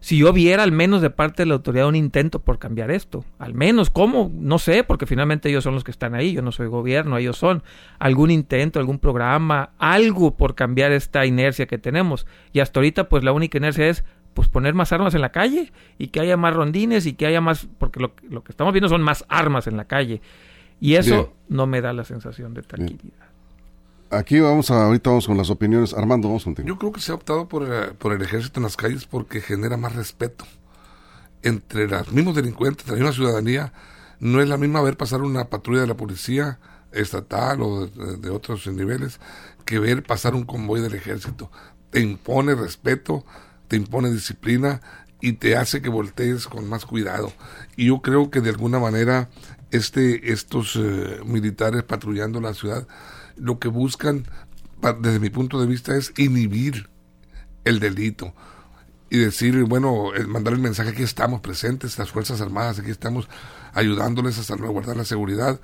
si 0.01 0.19
yo 0.19 0.33
viera 0.33 0.63
al 0.63 0.73
menos 0.73 1.03
de 1.03 1.11
parte 1.11 1.43
de 1.43 1.47
la 1.47 1.55
autoridad 1.55 1.89
un 1.89 1.97
intento 1.97 2.39
por 2.41 2.59
cambiar 2.59 2.91
esto. 2.91 3.25
Al 3.39 3.55
menos, 3.55 3.91
¿cómo? 3.91 4.31
No 4.33 4.59
sé, 4.59 4.85
porque 4.85 5.07
finalmente 5.07 5.49
ellos 5.49 5.65
son 5.65 5.75
los 5.75 5.85
que 5.85 5.91
están 5.91 6.15
ahí, 6.15 6.33
yo 6.33 6.43
no 6.43 6.53
soy 6.53 6.69
gobierno, 6.69 7.17
ellos 7.17 7.37
son. 7.37 7.63
Algún 7.99 8.31
intento, 8.31 8.79
algún 8.79 8.99
programa, 8.99 9.71
algo 9.79 10.37
por 10.37 10.55
cambiar 10.55 10.93
esta 10.93 11.27
inercia 11.27 11.67
que 11.67 11.79
tenemos. 11.79 12.27
Y 12.53 12.61
hasta 12.61 12.81
ahorita, 12.81 13.09
pues 13.09 13.25
la 13.25 13.33
única 13.33 13.59
inercia 13.59 13.89
es 13.89 14.05
pues 14.35 14.47
poner 14.49 14.75
más 14.75 14.93
armas 14.93 15.15
en 15.15 15.21
la 15.21 15.33
calle 15.33 15.73
y 15.99 16.09
que 16.09 16.21
haya 16.21 16.37
más 16.37 16.55
rondines 16.55 17.07
y 17.07 17.15
que 17.15 17.27
haya 17.27 17.41
más, 17.41 17.67
porque 17.79 17.99
lo, 17.99 18.13
lo 18.31 18.45
que 18.45 18.53
estamos 18.53 18.73
viendo 18.73 18.89
son 18.89 19.03
más 19.03 19.25
armas 19.29 19.67
en 19.67 19.77
la 19.77 19.87
calle. 19.87 20.21
Y 20.81 20.95
eso 20.95 21.15
Bien. 21.15 21.27
no 21.49 21.67
me 21.67 21.81
da 21.81 21.93
la 21.93 22.05
sensación 22.05 22.55
de 22.55 22.63
tranquilidad. 22.63 23.29
Aquí 24.11 24.41
vamos 24.41 24.71
a, 24.71 24.85
ahorita 24.85 25.11
vamos 25.11 25.27
con 25.27 25.37
las 25.37 25.51
opiniones. 25.51 25.93
Armando, 25.93 26.29
vamos 26.29 26.45
contigo. 26.45 26.67
Yo 26.67 26.79
creo 26.79 26.93
que 26.93 27.01
se 27.01 27.13
ha 27.13 27.15
optado 27.15 27.49
por, 27.49 27.65
eh, 27.65 27.93
por 27.99 28.13
el 28.13 28.23
ejército 28.23 28.59
en 28.59 28.65
las 28.65 28.77
calles 28.77 29.05
porque 29.05 29.41
genera 29.41 29.77
más 29.77 29.95
respeto 29.95 30.47
entre 31.43 31.87
los 31.87 32.11
mismos 32.13 32.35
delincuentes, 32.35 32.87
la 32.89 32.95
misma 32.95 33.13
ciudadanía. 33.13 33.73
No 34.21 34.41
es 34.41 34.49
la 34.49 34.57
misma 34.57 34.81
ver 34.81 34.97
pasar 34.97 35.23
una 35.23 35.45
patrulla 35.45 35.83
de 35.83 35.87
la 35.87 35.97
policía 35.97 36.59
estatal 36.93 37.61
o 37.61 37.87
de, 37.87 38.17
de 38.17 38.31
otros 38.31 38.67
niveles 38.67 39.21
que 39.65 39.79
ver 39.79 40.03
pasar 40.03 40.35
un 40.35 40.45
convoy 40.45 40.81
del 40.81 40.95
ejército. 40.95 41.51
Te 41.91 42.01
impone 42.01 42.55
respeto, 42.55 43.25
te 43.69 43.77
impone 43.77 44.11
disciplina 44.11 44.81
y 45.21 45.35
te 45.35 45.57
hace 45.57 45.83
que 45.83 45.91
voltees 45.91 46.47
con 46.47 46.69
más 46.69 46.87
cuidado. 46.87 47.33
Y 47.77 47.87
yo 47.87 48.01
creo 48.01 48.31
que 48.31 48.41
de 48.41 48.51
alguna 48.51 48.79
manera 48.79 49.29
este, 49.71 50.33
estos 50.33 50.77
eh, 50.77 51.21
militares 51.27 51.83
patrullando 51.83 52.41
la 52.41 52.55
ciudad 52.55 52.87
lo 53.41 53.59
que 53.59 53.69
buscan, 53.69 54.27
desde 55.01 55.21
mi 55.21 55.31
punto 55.31 55.61
de 55.61 55.67
vista, 55.67 55.97
es 55.97 56.13
inhibir 56.17 56.89
el 57.65 57.81
delito 57.81 58.35
y 59.11 59.19
decir, 59.19 59.63
bueno, 59.65 60.13
el 60.15 60.29
mandar 60.29 60.53
el 60.55 60.61
mensaje, 60.61 60.91
aquí 60.91 61.03
estamos 61.03 61.41
presentes, 61.41 61.99
las 61.99 62.11
Fuerzas 62.11 62.41
Armadas, 62.41 62.79
aquí 62.79 62.91
estamos 62.91 63.29
ayudándoles 63.73 64.39
a 64.39 64.45
salvaguardar 64.45 64.97
la 64.97 65.05
seguridad, 65.05 65.61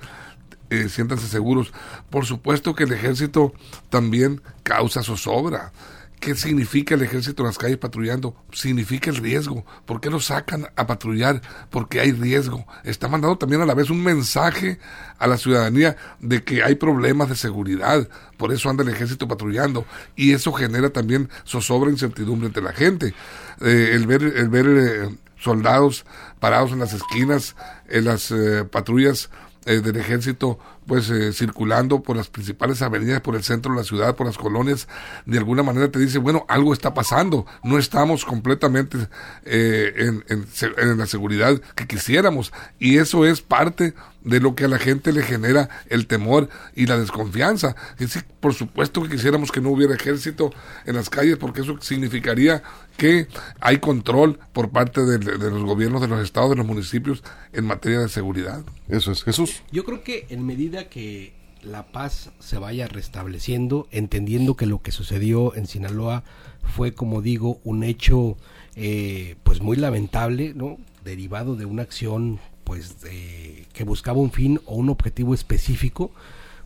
eh, 0.69 0.89
siéntanse 0.89 1.27
seguros. 1.27 1.71
Por 2.09 2.25
supuesto 2.25 2.75
que 2.75 2.85
el 2.85 2.93
ejército 2.93 3.53
también 3.89 4.41
causa 4.63 5.03
zozobra. 5.03 5.71
¿Qué 6.19 6.33
significa 6.35 6.95
el 6.95 7.03
ejército 7.03 7.43
en 7.43 7.47
las 7.47 7.57
calles 7.57 7.77
patrullando? 7.77 8.35
Significa 8.51 9.09
el 9.09 9.17
riesgo. 9.17 9.65
¿Por 9.85 10.01
qué 10.01 10.09
lo 10.09 10.19
sacan 10.19 10.67
a 10.75 10.87
patrullar? 10.87 11.41
Porque 11.69 11.99
hay 11.99 12.11
riesgo. 12.13 12.65
Está 12.83 13.07
mandando 13.07 13.37
también 13.37 13.61
a 13.61 13.65
la 13.65 13.73
vez 13.73 13.89
un 13.89 14.03
mensaje 14.03 14.79
a 15.19 15.27
la 15.27 15.37
ciudadanía 15.37 15.97
de 16.19 16.43
que 16.43 16.63
hay 16.63 16.75
problemas 16.75 17.29
de 17.29 17.35
seguridad. 17.35 18.07
Por 18.37 18.51
eso 18.51 18.69
anda 18.69 18.83
el 18.83 18.89
ejército 18.89 19.27
patrullando. 19.27 19.85
Y 20.15 20.33
eso 20.33 20.51
genera 20.53 20.89
también 20.89 21.29
zozobra 21.45 21.89
e 21.89 21.93
incertidumbre 21.93 22.47
entre 22.47 22.63
la 22.63 22.73
gente. 22.73 23.13
Eh, 23.61 23.91
el 23.93 24.07
ver, 24.07 24.23
el 24.23 24.49
ver 24.49 24.65
eh, 24.67 25.15
soldados 25.37 26.05
parados 26.39 26.71
en 26.71 26.79
las 26.79 26.93
esquinas, 26.93 27.55
en 27.87 28.05
las 28.05 28.31
eh, 28.31 28.63
patrullas 28.63 29.29
del 29.65 29.95
ejército 29.95 30.59
pues 30.87 31.09
eh, 31.09 31.33
circulando 31.33 32.01
por 32.01 32.15
las 32.15 32.29
principales 32.29 32.81
avenidas, 32.81 33.21
por 33.21 33.35
el 33.35 33.43
centro 33.43 33.73
de 33.73 33.79
la 33.79 33.83
ciudad, 33.83 34.15
por 34.15 34.27
las 34.27 34.37
colonias, 34.37 34.87
de 35.25 35.37
alguna 35.37 35.63
manera 35.63 35.89
te 35.89 35.99
dice, 35.99 36.17
bueno, 36.17 36.45
algo 36.47 36.73
está 36.73 36.93
pasando, 36.93 37.45
no 37.63 37.77
estamos 37.77 38.25
completamente 38.25 38.97
eh, 39.45 39.93
en, 39.97 40.23
en, 40.29 40.45
en 40.77 40.97
la 40.97 41.05
seguridad 41.05 41.59
que 41.75 41.87
quisiéramos. 41.87 42.53
Y 42.79 42.97
eso 42.97 43.25
es 43.25 43.41
parte 43.41 43.93
de 44.25 44.39
lo 44.39 44.55
que 44.55 44.65
a 44.65 44.67
la 44.67 44.79
gente 44.79 45.13
le 45.13 45.21
genera 45.21 45.69
el 45.87 46.07
temor 46.07 46.49
y 46.75 46.87
la 46.87 46.97
desconfianza. 46.97 47.75
Y 47.99 48.07
sí, 48.07 48.19
por 48.39 48.53
supuesto 48.53 49.03
que 49.03 49.09
quisiéramos 49.09 49.51
que 49.51 49.61
no 49.61 49.69
hubiera 49.69 49.93
ejército 49.93 50.51
en 50.85 50.95
las 50.95 51.09
calles 51.09 51.37
porque 51.37 51.61
eso 51.61 51.79
significaría 51.79 52.63
que 52.97 53.27
hay 53.59 53.77
control 53.77 54.39
por 54.51 54.71
parte 54.71 55.01
de, 55.05 55.19
de 55.19 55.51
los 55.51 55.63
gobiernos 55.63 56.01
de 56.01 56.07
los 56.07 56.21
estados, 56.23 56.49
de 56.49 56.55
los 56.55 56.65
municipios 56.65 57.23
en 57.53 57.65
materia 57.65 57.99
de 57.99 58.09
seguridad. 58.09 58.63
Eso 58.87 59.11
es, 59.11 59.23
Jesús. 59.23 59.61
Yo 59.71 59.83
creo 59.83 60.03
que 60.03 60.25
en 60.29 60.45
medida 60.45 60.74
que 60.83 61.33
la 61.63 61.87
paz 61.91 62.31
se 62.39 62.59
vaya 62.59 62.87
restableciendo, 62.87 63.87
entendiendo 63.91 64.55
que 64.55 64.65
lo 64.65 64.81
que 64.81 64.91
sucedió 64.91 65.55
en 65.55 65.65
Sinaloa 65.65 66.23
fue, 66.63 66.93
como 66.93 67.21
digo, 67.21 67.59
un 67.63 67.83
hecho 67.83 68.37
eh, 68.75 69.35
pues 69.43 69.61
muy 69.61 69.77
lamentable, 69.77 70.53
¿no? 70.53 70.77
derivado 71.03 71.55
de 71.55 71.65
una 71.65 71.83
acción 71.83 72.39
pues 72.63 73.01
de, 73.01 73.67
que 73.73 73.83
buscaba 73.83 74.19
un 74.19 74.31
fin 74.31 74.59
o 74.65 74.75
un 74.75 74.89
objetivo 74.89 75.33
específico, 75.33 76.11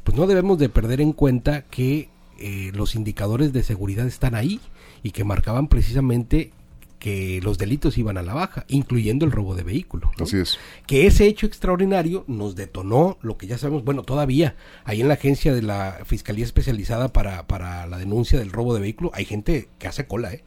pues 0.04 0.18
no 0.18 0.28
debemos 0.28 0.58
de 0.58 0.70
perder 0.70 1.01
en 1.01 1.13
cuenta 1.13 1.63
que 1.63 2.10
eh, 2.38 2.72
los 2.74 2.96
indicadores 2.96 3.51
de 3.54 3.63
seguridad 3.63 4.08
están 4.08 4.34
ahí 4.34 4.60
y 5.04 5.12
que 5.12 5.25
marcaban 5.25 5.68
precisamente 5.68 6.51
que 7.00 7.39
los 7.41 7.58
delitos 7.58 7.98
iban 7.98 8.18
a 8.18 8.22
la 8.22 8.34
baja, 8.34 8.65
incluyendo 8.68 9.25
el 9.25 9.32
robo 9.32 9.56
de 9.56 9.63
vehículo. 9.63 10.12
¿no? 10.18 10.25
Así 10.25 10.38
es. 10.38 10.60
Que 10.86 11.08
ese 11.08 11.25
hecho 11.25 11.46
extraordinario 11.46 12.25
nos 12.27 12.56
detonó 12.56 13.18
lo 13.22 13.38
que 13.38 13.48
ya 13.48 13.58
sabemos, 13.58 13.84
bueno, 13.84 14.03
todavía, 14.03 14.56
ahí 14.84 15.01
en 15.01 15.08
la 15.08 15.15
agencia 15.15 15.53
de 15.53 15.62
la 15.62 16.00
Fiscalía 16.06 16.44
Especializada 16.44 17.12
para, 17.13 17.48
para 17.48 17.88
la 17.88 17.98
denuncia 17.98 18.38
del 18.38 18.51
robo 18.51 18.74
de 18.74 18.82
vehículo, 18.82 19.12
hay 19.13 19.25
gente 19.25 19.70
que 19.79 19.88
hace 19.88 20.06
cola, 20.06 20.34
¿eh? 20.34 20.44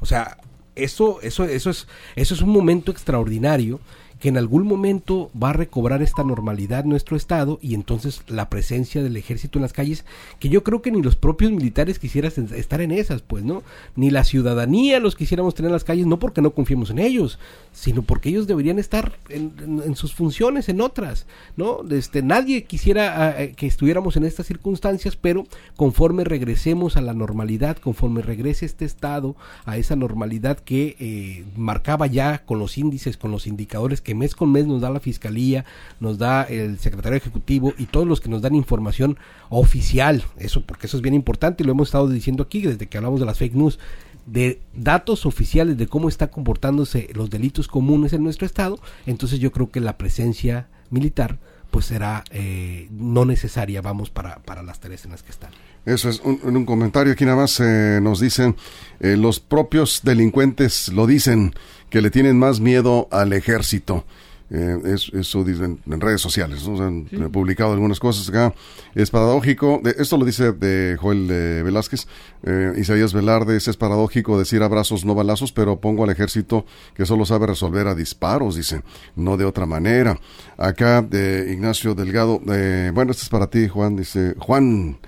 O 0.00 0.06
sea, 0.06 0.38
eso, 0.76 1.20
eso, 1.22 1.44
eso 1.44 1.70
es, 1.70 1.88
eso 2.14 2.34
es 2.34 2.40
un 2.42 2.50
momento 2.50 2.92
extraordinario 2.92 3.80
que 4.20 4.28
en 4.28 4.38
algún 4.38 4.66
momento 4.66 5.30
va 5.40 5.50
a 5.50 5.52
recobrar 5.52 6.02
esta 6.02 6.24
normalidad 6.24 6.84
nuestro 6.84 7.16
estado 7.16 7.58
y 7.60 7.74
entonces 7.74 8.22
la 8.28 8.48
presencia 8.48 9.02
del 9.02 9.16
ejército 9.16 9.58
en 9.58 9.62
las 9.62 9.72
calles, 9.72 10.04
que 10.38 10.48
yo 10.48 10.62
creo 10.64 10.80
que 10.80 10.90
ni 10.90 11.02
los 11.02 11.16
propios 11.16 11.52
militares 11.52 11.98
quisieran 11.98 12.32
estar 12.54 12.80
en 12.80 12.92
esas, 12.92 13.22
pues, 13.22 13.44
¿no? 13.44 13.62
Ni 13.94 14.10
la 14.10 14.24
ciudadanía 14.24 15.00
los 15.00 15.16
quisiéramos 15.16 15.54
tener 15.54 15.68
en 15.68 15.74
las 15.74 15.84
calles, 15.84 16.06
no 16.06 16.18
porque 16.18 16.40
no 16.40 16.52
confiemos 16.52 16.90
en 16.90 16.98
ellos, 16.98 17.38
sino 17.72 18.02
porque 18.02 18.30
ellos 18.30 18.46
deberían 18.46 18.78
estar 18.78 19.18
en, 19.28 19.94
sus 19.96 20.14
funciones, 20.14 20.68
en 20.68 20.80
otras, 20.80 21.26
¿no? 21.56 21.80
Este, 21.90 22.22
nadie 22.22 22.64
quisiera 22.64 23.36
uh, 23.38 23.54
que 23.54 23.66
estuviéramos 23.66 24.16
en 24.16 24.24
estas 24.24 24.46
circunstancias, 24.46 25.16
pero 25.16 25.46
conforme 25.76 26.24
regresemos 26.24 26.96
a 26.96 27.02
la 27.02 27.12
normalidad, 27.12 27.76
conforme 27.76 28.22
regrese 28.22 28.64
este 28.64 28.84
estado 28.84 29.36
a 29.64 29.76
esa 29.76 29.96
normalidad 29.96 30.58
que 30.58 30.96
eh, 30.98 31.44
marcaba 31.56 32.06
ya 32.06 32.44
con 32.44 32.58
los 32.58 32.78
índices, 32.78 33.16
con 33.16 33.30
los 33.30 33.46
indicadores 33.46 34.00
que 34.06 34.14
mes 34.14 34.36
con 34.36 34.52
mes 34.52 34.68
nos 34.68 34.80
da 34.80 34.88
la 34.88 35.00
Fiscalía, 35.00 35.64
nos 35.98 36.16
da 36.16 36.44
el 36.44 36.78
Secretario 36.78 37.16
Ejecutivo 37.16 37.74
y 37.76 37.86
todos 37.86 38.06
los 38.06 38.20
que 38.20 38.28
nos 38.28 38.40
dan 38.40 38.54
información 38.54 39.18
oficial, 39.48 40.22
eso 40.38 40.60
porque 40.64 40.86
eso 40.86 40.96
es 40.96 41.02
bien 41.02 41.14
importante 41.14 41.64
y 41.64 41.66
lo 41.66 41.72
hemos 41.72 41.88
estado 41.88 42.08
diciendo 42.08 42.44
aquí 42.44 42.60
desde 42.60 42.86
que 42.86 42.98
hablamos 42.98 43.18
de 43.18 43.26
las 43.26 43.36
fake 43.36 43.54
news, 43.54 43.80
de 44.24 44.60
datos 44.74 45.26
oficiales 45.26 45.76
de 45.76 45.88
cómo 45.88 46.08
está 46.08 46.28
comportándose 46.28 47.08
los 47.14 47.30
delitos 47.30 47.66
comunes 47.66 48.12
en 48.12 48.22
nuestro 48.22 48.46
estado, 48.46 48.78
entonces 49.06 49.40
yo 49.40 49.50
creo 49.50 49.72
que 49.72 49.80
la 49.80 49.98
presencia 49.98 50.68
militar 50.90 51.40
pues 51.72 51.86
será 51.86 52.24
eh, 52.30 52.88
no 52.90 53.24
necesaria, 53.24 53.82
vamos, 53.82 54.08
para, 54.08 54.38
para 54.38 54.62
las 54.62 54.80
tareas 54.80 55.04
en 55.04 55.10
las 55.10 55.22
que 55.22 55.30
están. 55.30 55.50
Eso 55.84 56.08
es, 56.08 56.20
un, 56.20 56.40
un 56.42 56.64
comentario. 56.64 57.12
Aquí 57.12 57.24
nada 57.24 57.36
más 57.36 57.60
eh, 57.60 58.00
nos 58.02 58.18
dicen, 58.18 58.56
eh, 58.98 59.16
los 59.16 59.40
propios 59.40 60.00
delincuentes 60.02 60.88
lo 60.88 61.06
dicen, 61.06 61.54
que 61.90 62.00
le 62.00 62.10
tienen 62.10 62.38
más 62.38 62.60
miedo 62.60 63.08
al 63.10 63.32
ejército. 63.32 64.04
Eh, 64.48 64.78
es, 64.84 65.10
eso 65.12 65.42
dicen 65.42 65.80
en 65.90 66.00
redes 66.00 66.20
sociales, 66.20 66.68
¿no? 66.68 66.80
han 66.80 67.08
sí. 67.10 67.16
publicado 67.32 67.72
algunas 67.72 67.98
cosas 67.98 68.28
acá. 68.28 68.54
Es 68.94 69.10
paradójico, 69.10 69.80
de, 69.82 69.96
esto 69.98 70.16
lo 70.16 70.24
dice 70.24 70.52
de 70.52 70.96
Joel 71.00 71.26
de 71.26 71.62
Velázquez, 71.64 72.06
eh, 72.44 72.72
Isaías 72.76 73.12
Velarde, 73.12 73.56
es 73.56 73.76
paradójico 73.76 74.38
decir 74.38 74.62
abrazos 74.62 75.04
no 75.04 75.16
balazos, 75.16 75.50
pero 75.50 75.80
pongo 75.80 76.04
al 76.04 76.10
ejército 76.10 76.64
que 76.94 77.06
solo 77.06 77.26
sabe 77.26 77.48
resolver 77.48 77.88
a 77.88 77.96
disparos, 77.96 78.54
dice, 78.54 78.82
no 79.16 79.36
de 79.36 79.44
otra 79.44 79.66
manera. 79.66 80.20
Acá 80.56 81.02
de 81.02 81.52
Ignacio 81.52 81.96
Delgado, 81.96 82.40
eh, 82.48 82.92
bueno, 82.94 83.10
esto 83.10 83.24
es 83.24 83.28
para 83.28 83.48
ti, 83.48 83.66
Juan, 83.66 83.96
dice, 83.96 84.36
Juan, 84.38 84.98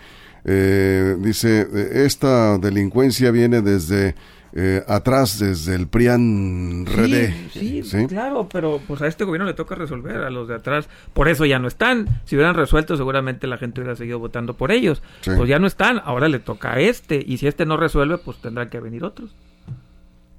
eh, 0.44 1.16
dice, 1.20 1.68
esta 1.92 2.58
delincuencia 2.58 3.30
viene 3.30 3.62
desde 3.62 4.16
eh, 4.52 4.82
atrás 4.86 5.38
desde 5.38 5.74
el 5.74 5.88
PRIAN 5.88 6.86
RD. 6.86 7.50
Sí, 7.52 7.60
sí, 7.60 7.82
sí, 7.82 8.06
claro, 8.06 8.48
pero 8.50 8.80
pues 8.86 9.02
a 9.02 9.06
este 9.06 9.24
gobierno 9.24 9.46
le 9.46 9.54
toca 9.54 9.74
resolver, 9.74 10.16
a 10.16 10.30
los 10.30 10.48
de 10.48 10.54
atrás, 10.54 10.88
por 11.12 11.28
eso 11.28 11.44
ya 11.44 11.58
no 11.58 11.68
están. 11.68 12.20
Si 12.24 12.36
hubieran 12.36 12.54
resuelto, 12.54 12.96
seguramente 12.96 13.46
la 13.46 13.58
gente 13.58 13.80
hubiera 13.80 13.96
seguido 13.96 14.18
votando 14.18 14.54
por 14.54 14.72
ellos. 14.72 15.02
Sí. 15.20 15.30
Pues 15.36 15.48
ya 15.48 15.58
no 15.58 15.66
están, 15.66 16.00
ahora 16.04 16.28
le 16.28 16.38
toca 16.38 16.74
a 16.74 16.80
este, 16.80 17.22
y 17.24 17.38
si 17.38 17.46
este 17.46 17.66
no 17.66 17.76
resuelve, 17.76 18.18
pues 18.18 18.38
tendrán 18.38 18.70
que 18.70 18.80
venir 18.80 19.04
otros. 19.04 19.34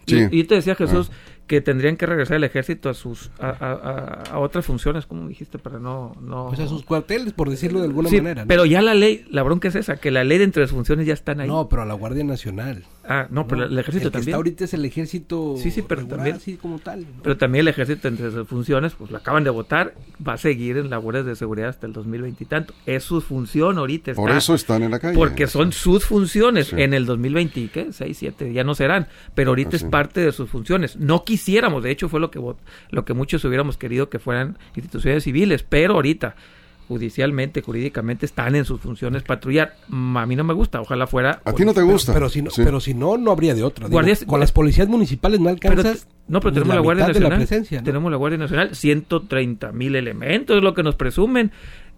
Sí. 0.08 0.28
Y, 0.32 0.40
y, 0.40 0.44
te 0.46 0.56
decía 0.56 0.74
Jesús 0.74 1.12
ah. 1.12 1.16
que 1.46 1.62
tendrían 1.62 1.96
que 1.96 2.08
regresar 2.08 2.38
el 2.38 2.44
ejército 2.44 2.90
a 2.90 2.96
sus 2.96 3.30
a, 3.40 3.50
a, 3.50 4.24
a, 4.32 4.40
otras 4.40 4.66
funciones, 4.66 5.06
como 5.06 5.28
dijiste, 5.28 5.60
para 5.60 5.78
no, 5.78 6.16
no 6.20 6.48
pues 6.48 6.60
a 6.62 6.68
sus 6.68 6.84
cuarteles, 6.84 7.34
por 7.34 7.48
decirlo 7.48 7.80
de 7.80 7.86
alguna 7.86 8.10
sí, 8.10 8.18
manera. 8.18 8.42
¿no? 8.42 8.48
Pero 8.48 8.66
ya 8.66 8.82
la 8.82 8.96
ley, 8.96 9.26
la 9.30 9.44
bronca 9.44 9.68
es 9.68 9.76
esa, 9.76 9.98
que 9.98 10.10
la 10.10 10.24
ley 10.24 10.40
de 10.40 10.46
entre 10.46 10.64
las 10.64 10.72
funciones 10.72 11.06
ya 11.06 11.14
están 11.14 11.42
ahí. 11.42 11.48
No, 11.48 11.70
pero 11.70 11.84
a 11.84 11.86
la 11.86 11.94
Guardia 11.94 12.24
Nacional. 12.24 12.86
Ah, 13.12 13.26
no, 13.32 13.48
pero 13.48 13.64
el 13.64 13.80
ejército 13.80 14.06
el 14.06 14.12
que 14.12 14.18
también. 14.20 14.30
Está 14.30 14.36
ahorita 14.38 14.64
es 14.66 14.74
el 14.76 14.86
ejército. 14.86 15.56
Sí, 15.58 15.72
sí, 15.72 15.82
pero 15.82 16.02
regular, 16.02 16.18
también. 16.18 16.36
Así 16.36 16.58
como 16.58 16.78
tal. 16.78 17.02
¿no? 17.02 17.24
Pero 17.24 17.38
también 17.38 17.62
el 17.62 17.70
ejército 17.70 18.08
entre 18.08 18.30
sus 18.30 18.48
funciones, 18.48 18.94
pues 18.94 19.10
lo 19.10 19.18
acaban 19.18 19.44
de 19.44 19.50
votar, 19.50 19.96
va 20.26 20.34
a 20.34 20.38
seguir 20.38 20.78
en 20.78 20.92
labores 20.92 21.26
de 21.26 21.36
seguridad 21.36 21.70
hasta 21.70 21.88
el 21.88 21.94
2020 21.94 22.44
y 22.44 22.46
tanto. 22.46 22.76
Es 22.86 23.04
su 23.04 23.20
función 23.22 23.80
ahorita. 23.80 24.14
Por 24.14 24.30
eso 24.30 24.54
están 24.54 24.84
en 24.84 24.92
la 24.92 25.00
calle. 25.00 25.16
Porque 25.16 25.48
son 25.48 25.72
sus 25.72 26.06
funciones. 26.06 26.68
Sí. 26.68 26.76
En 26.78 26.94
el 26.94 27.08
2020, 27.08 27.70
¿qué? 27.70 27.92
6, 27.92 28.16
7, 28.16 28.54
ya 28.54 28.64
no 28.64 28.76
serán. 28.76 29.08
Pero 29.34 29.52
ahorita 29.52 29.78
Así. 29.78 29.86
es 29.86 29.92
parte 29.92 30.22
de 30.22 30.32
sus 30.32 30.48
funciones. 30.48 30.96
No 30.96 31.26
quisiéramos, 31.26 31.82
de 31.82 31.90
hecho 31.90 32.10
fue 32.10 32.20
lo 32.20 32.30
que, 32.30 32.40
lo 32.92 33.06
que 33.06 33.14
muchos 33.16 33.44
hubiéramos 33.44 33.78
querido 33.78 34.12
que 34.12 34.20
fueran 34.20 34.60
instituciones 34.76 35.24
civiles, 35.24 35.64
pero 35.68 35.96
ahorita 35.96 36.36
judicialmente, 36.90 37.62
jurídicamente 37.62 38.26
están 38.26 38.56
en 38.56 38.66
sus 38.66 38.82
funciones 38.82 39.22
patrullar. 39.22 39.76
A 39.90 40.26
mí 40.26 40.36
no 40.36 40.44
me 40.44 40.56
gusta, 40.56 40.82
ojalá 40.82 41.06
fuera. 41.06 41.40
A 41.46 41.54
ti 41.54 41.64
no 41.64 41.74
te 41.76 41.84
gusta. 41.84 42.14
Pero, 42.14 42.26
pero 42.26 42.30
si, 42.30 42.42
no, 42.42 42.50
sí. 42.50 42.64
pero 42.66 42.80
si 42.80 42.96
no, 42.96 43.16
no 43.16 43.32
habría 43.32 43.54
de 43.54 43.64
otra. 43.64 43.88
Guardias, 43.88 44.22
Digo, 44.22 44.32
con 44.32 44.40
las 44.40 44.52
policías 44.52 44.88
municipales 44.88 45.40
no 45.40 45.50
alcanzas. 45.50 46.08
Pero, 46.08 46.20
no, 46.28 46.40
pero 46.40 46.52
tenemos 46.52 46.70
la, 46.70 46.76
la 46.76 46.82
Guardia 46.82 47.08
Nacional. 47.08 47.30
La 47.30 47.38
presencia, 47.38 47.80
¿no? 47.80 47.86
Tenemos 47.86 48.12
la 48.12 48.18
Guardia 48.18 48.40
Nacional, 48.40 48.76
130 48.76 49.72
mil 49.72 49.96
elementos, 49.96 50.58
es 50.58 50.64
lo 50.64 50.74
que 50.74 50.82
nos 50.82 50.96
presumen. 50.96 51.52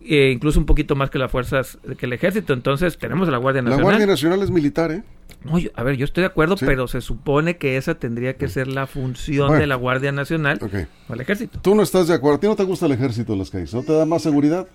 Eh, 0.04 0.32
incluso 0.34 0.60
un 0.60 0.66
poquito 0.66 0.96
más 0.96 1.10
que 1.10 1.20
las 1.20 1.32
fuerzas, 1.32 1.78
que 1.98 2.06
el 2.06 2.14
ejército. 2.14 2.54
Entonces, 2.54 2.98
tenemos 2.98 3.30
a 3.30 3.32
la 3.32 3.38
Guardia 3.38 3.62
Nacional. 3.62 3.80
La 3.80 3.84
Guardia 3.84 4.08
Nacional 4.08 4.42
es 4.42 4.52
militar, 4.52 4.92
¿eh? 4.92 5.04
No, 5.44 5.58
yo, 5.58 5.70
a 5.76 5.84
ver, 5.84 5.96
yo 5.96 6.06
estoy 6.06 6.22
de 6.22 6.28
acuerdo, 6.28 6.58
sí. 6.58 6.66
pero 6.66 6.88
se 6.88 7.02
supone 7.02 7.58
que 7.58 7.78
esa 7.78 7.96
tendría 7.96 8.36
que 8.36 8.48
ser 8.48 8.68
la 8.68 8.88
función 8.88 9.48
bueno, 9.48 9.62
de 9.62 9.68
la 9.68 9.76
Guardia 9.76 10.12
Nacional 10.12 10.60
okay. 10.62 10.88
o 11.08 11.14
el 11.14 11.22
ejército. 11.22 11.60
Tú 11.62 11.76
no 11.76 11.84
estás 11.84 12.08
de 12.08 12.16
acuerdo. 12.16 12.38
¿A 12.38 12.40
ti 12.40 12.48
no 12.48 12.56
te 12.56 12.64
gusta 12.64 12.86
el 12.86 12.92
ejército 12.94 13.34
en 13.34 13.40
las 13.40 13.50
calles? 13.50 13.74
¿No 13.74 13.84
te 13.84 13.94
da 13.94 14.06
más 14.06 14.22
seguridad? 14.22 14.68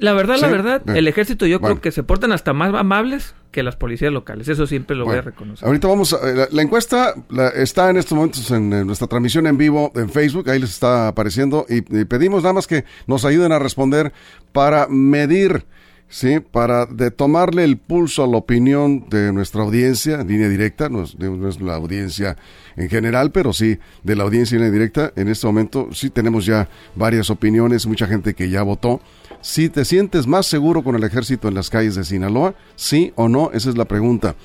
La 0.00 0.12
verdad, 0.12 0.36
¿Sí? 0.36 0.42
la 0.42 0.48
verdad, 0.48 0.82
Bien. 0.84 0.96
el 0.96 1.08
ejército 1.08 1.46
yo 1.46 1.58
bueno. 1.58 1.76
creo 1.76 1.82
que 1.82 1.92
se 1.92 2.02
portan 2.02 2.32
hasta 2.32 2.52
más 2.52 2.72
amables 2.74 3.34
que 3.50 3.62
las 3.62 3.76
policías 3.76 4.12
locales. 4.12 4.48
Eso 4.48 4.66
siempre 4.66 4.96
lo 4.96 5.04
bueno, 5.04 5.22
voy 5.22 5.28
a 5.28 5.30
reconocer. 5.30 5.66
Ahorita 5.66 5.88
vamos 5.88 6.12
a, 6.12 6.26
la, 6.26 6.48
la, 6.50 6.62
encuesta 6.62 7.14
la, 7.30 7.48
está 7.48 7.90
en 7.90 7.96
estos 7.96 8.16
momentos 8.16 8.50
en, 8.50 8.72
en, 8.72 8.86
nuestra 8.86 9.06
transmisión 9.06 9.46
en 9.46 9.56
vivo 9.56 9.92
en 9.94 10.10
Facebook, 10.10 10.50
ahí 10.50 10.58
les 10.58 10.70
está 10.70 11.08
apareciendo 11.08 11.66
y, 11.68 11.78
y 12.00 12.04
pedimos 12.04 12.42
nada 12.42 12.52
más 12.52 12.66
que 12.66 12.84
nos 13.06 13.24
ayuden 13.24 13.52
a 13.52 13.58
responder 13.58 14.12
para 14.52 14.88
medir 14.88 15.66
¿sí? 16.08 16.40
Para 16.40 16.86
de 16.86 17.10
tomarle 17.10 17.64
el 17.64 17.76
pulso 17.78 18.24
a 18.24 18.26
la 18.26 18.36
opinión 18.36 19.08
de 19.08 19.32
nuestra 19.32 19.62
audiencia, 19.62 20.20
en 20.20 20.28
línea 20.28 20.48
directa, 20.48 20.88
no 20.88 21.02
es, 21.02 21.18
no 21.18 21.48
es, 21.48 21.60
la 21.60 21.74
audiencia 21.74 22.36
en 22.76 22.88
general, 22.88 23.32
pero 23.32 23.52
sí 23.52 23.78
de 24.02 24.16
la 24.16 24.24
audiencia 24.24 24.56
en 24.56 24.62
línea 24.62 24.72
directa. 24.72 25.12
En 25.16 25.28
este 25.28 25.46
momento 25.46 25.88
sí 25.92 26.10
tenemos 26.10 26.46
ya 26.46 26.68
varias 26.94 27.30
opiniones, 27.30 27.86
mucha 27.86 28.06
gente 28.06 28.34
que 28.34 28.48
ya 28.48 28.62
votó. 28.62 29.00
Si 29.40 29.68
te 29.68 29.84
sientes 29.84 30.26
más 30.26 30.46
seguro 30.46 30.82
con 30.82 30.94
el 30.96 31.04
ejército 31.04 31.48
en 31.48 31.54
las 31.54 31.68
calles 31.68 31.96
de 31.96 32.04
Sinaloa, 32.04 32.54
sí 32.76 33.12
o 33.14 33.28
no, 33.28 33.50
esa 33.52 33.68
es 33.68 33.76
la 33.76 33.84
pregunta. 33.84 34.36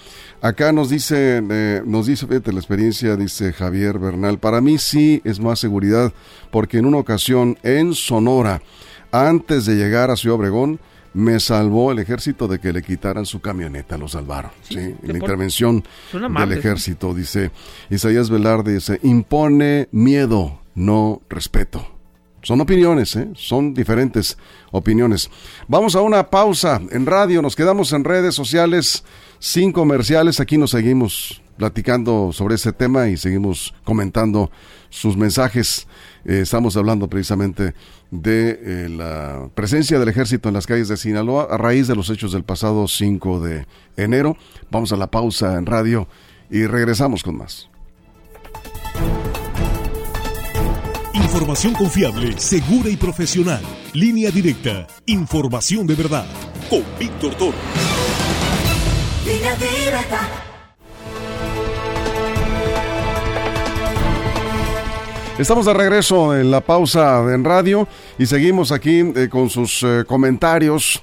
Acá 0.42 0.74
nos 0.74 0.90
dice, 0.90 1.42
eh, 1.50 1.82
nos 1.86 2.08
dice, 2.08 2.28
fíjate 2.28 2.52
la 2.52 2.60
experiencia, 2.60 3.16
dice 3.16 3.54
Javier 3.54 4.00
Bernal, 4.00 4.40
para 4.40 4.60
mí 4.60 4.78
sí 4.78 5.22
es 5.24 5.40
más 5.40 5.60
seguridad, 5.60 6.14
porque 6.52 6.80
en 6.80 6.86
una 6.86 6.98
ocasión 6.98 7.58
en 7.64 7.94
Sonora, 7.94 8.62
antes 9.12 9.66
de 9.66 9.76
llegar 9.76 10.12
a 10.12 10.16
Ciudad 10.16 10.38
Obregón, 10.38 10.80
me 11.14 11.40
salvó 11.40 11.92
el 11.92 12.00
ejército 12.00 12.48
de 12.48 12.60
que 12.60 12.74
le 12.74 12.84
quitaran 12.84 13.26
su 13.26 13.42
camioneta, 13.42 13.98
lo 13.98 14.08
salvaron. 14.08 14.52
Sí, 14.62 14.76
¿sí? 14.76 14.96
la 15.04 15.18
intervención 15.18 15.84
del 16.12 16.52
ejército, 16.52 17.14
dice 17.14 17.52
Isaías 17.90 18.30
Velarde, 18.30 18.74
dice, 18.74 19.00
impone 19.04 19.90
miedo, 19.92 20.60
no 20.76 21.22
respeto. 21.30 21.86
Son 22.42 22.62
opiniones, 22.62 23.16
¿eh? 23.18 23.30
son 23.36 23.74
diferentes 23.74 24.38
opiniones. 24.72 25.30
Vamos 25.68 25.96
a 25.96 26.02
una 26.02 26.30
pausa 26.30 26.82
en 26.90 27.06
radio, 27.06 27.42
nos 27.42 27.56
quedamos 27.56 27.92
en 27.92 28.06
redes 28.06 28.34
sociales 28.34 29.04
sin 29.40 29.74
comerciales, 29.74 30.40
aquí 30.40 30.58
nos 30.58 30.72
seguimos 30.72 31.42
platicando 31.60 32.32
sobre 32.32 32.56
este 32.56 32.72
tema 32.72 33.10
y 33.10 33.18
seguimos 33.18 33.76
comentando 33.84 34.50
sus 34.90 35.18
mensajes. 35.18 35.88
Eh, 36.24 36.40
estamos 36.42 36.78
hablando 36.78 37.10
precisamente 37.10 37.76
de 38.10 38.60
eh, 38.64 38.90
la 38.90 39.50
presencia 39.54 40.00
del 40.00 40.08
ejército 40.08 40.48
en 40.48 40.56
las 40.56 40.66
calles 40.66 40.88
de 40.88 40.98
Sinaloa 40.98 41.48
a 41.52 41.58
raíz 41.58 41.88
de 41.88 41.96
los 41.96 42.10
hechos 42.10 42.32
del 42.32 42.44
pasado 42.44 42.88
5 42.88 43.42
de 43.42 43.68
enero. 43.98 44.38
Vamos 44.72 44.94
a 44.94 44.96
la 44.96 45.12
pausa 45.12 45.58
en 45.58 45.66
radio 45.66 46.08
y 46.50 46.66
regresamos 46.66 47.24
con 47.24 47.38
más. 47.38 47.70
Información 51.14 51.74
confiable, 51.74 52.40
segura 52.40 52.90
y 52.90 52.96
profesional. 52.96 53.62
Línea 53.94 54.32
directa. 54.32 54.88
Información 55.06 55.86
de 55.86 55.96
verdad. 55.96 56.26
Con 56.70 56.84
Víctor 56.98 57.36
Toro. 57.36 57.58
Línea 59.26 59.56
directa. 59.56 60.49
Estamos 65.40 65.66
de 65.66 65.74
regreso 65.74 66.38
en 66.38 66.52
la 66.52 66.60
pausa 66.60 67.24
en 67.34 67.46
radio 67.46 67.88
y 68.18 68.26
seguimos 68.26 68.74
aquí 68.74 69.00
eh, 69.16 69.30
con 69.32 69.50
sus 69.50 69.84
eh, 69.84 70.04
comentarios 70.06 71.02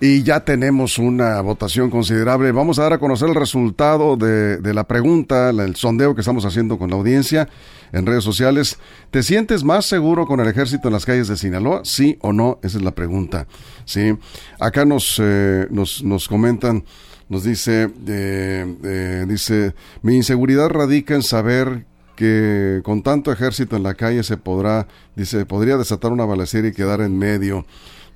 y 0.00 0.22
ya 0.22 0.40
tenemos 0.40 0.96
una 0.96 1.42
votación 1.42 1.90
considerable. 1.90 2.50
Vamos 2.50 2.78
a 2.78 2.84
dar 2.84 2.94
a 2.94 2.98
conocer 2.98 3.28
el 3.28 3.34
resultado 3.34 4.16
de, 4.16 4.72
la 4.72 4.84
pregunta, 4.84 5.50
el 5.50 5.76
sondeo 5.76 6.14
que 6.14 6.22
estamos 6.22 6.46
haciendo 6.46 6.78
con 6.78 6.88
la 6.88 6.96
audiencia 6.96 7.46
en 7.92 8.06
redes 8.06 8.24
sociales. 8.24 8.78
¿Te 9.10 9.22
sientes 9.22 9.64
más 9.64 9.84
seguro 9.84 10.24
con 10.24 10.40
el 10.40 10.48
ejército 10.48 10.88
en 10.88 10.94
las 10.94 11.04
calles 11.04 11.28
de 11.28 11.36
Sinaloa? 11.36 11.82
¿Sí 11.84 12.16
o 12.22 12.32
no? 12.32 12.60
Esa 12.62 12.78
es 12.78 12.84
la 12.84 12.94
pregunta. 12.94 13.46
Sí. 13.84 14.16
Acá 14.60 14.86
nos, 14.86 15.20
eh, 15.22 15.66
nos, 15.68 16.02
nos 16.02 16.26
comentan, 16.26 16.86
nos 17.28 17.44
dice, 17.44 17.90
eh, 18.06 18.76
eh, 18.82 19.26
dice, 19.28 19.74
mi 20.00 20.16
inseguridad 20.16 20.70
radica 20.70 21.14
en 21.14 21.22
saber 21.22 21.84
que 22.16 22.80
con 22.84 23.02
tanto 23.02 23.32
ejército 23.32 23.76
en 23.76 23.82
la 23.82 23.94
calle 23.94 24.22
se 24.22 24.36
podrá, 24.36 24.86
dice, 25.16 25.46
podría 25.46 25.76
desatar 25.76 26.12
una 26.12 26.24
balacera 26.24 26.68
y 26.68 26.72
quedar 26.72 27.00
en 27.00 27.18
medio 27.18 27.66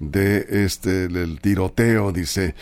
de 0.00 0.64
este 0.64 1.08
del 1.08 1.40
tiroteo, 1.40 2.12
dice, 2.12 2.54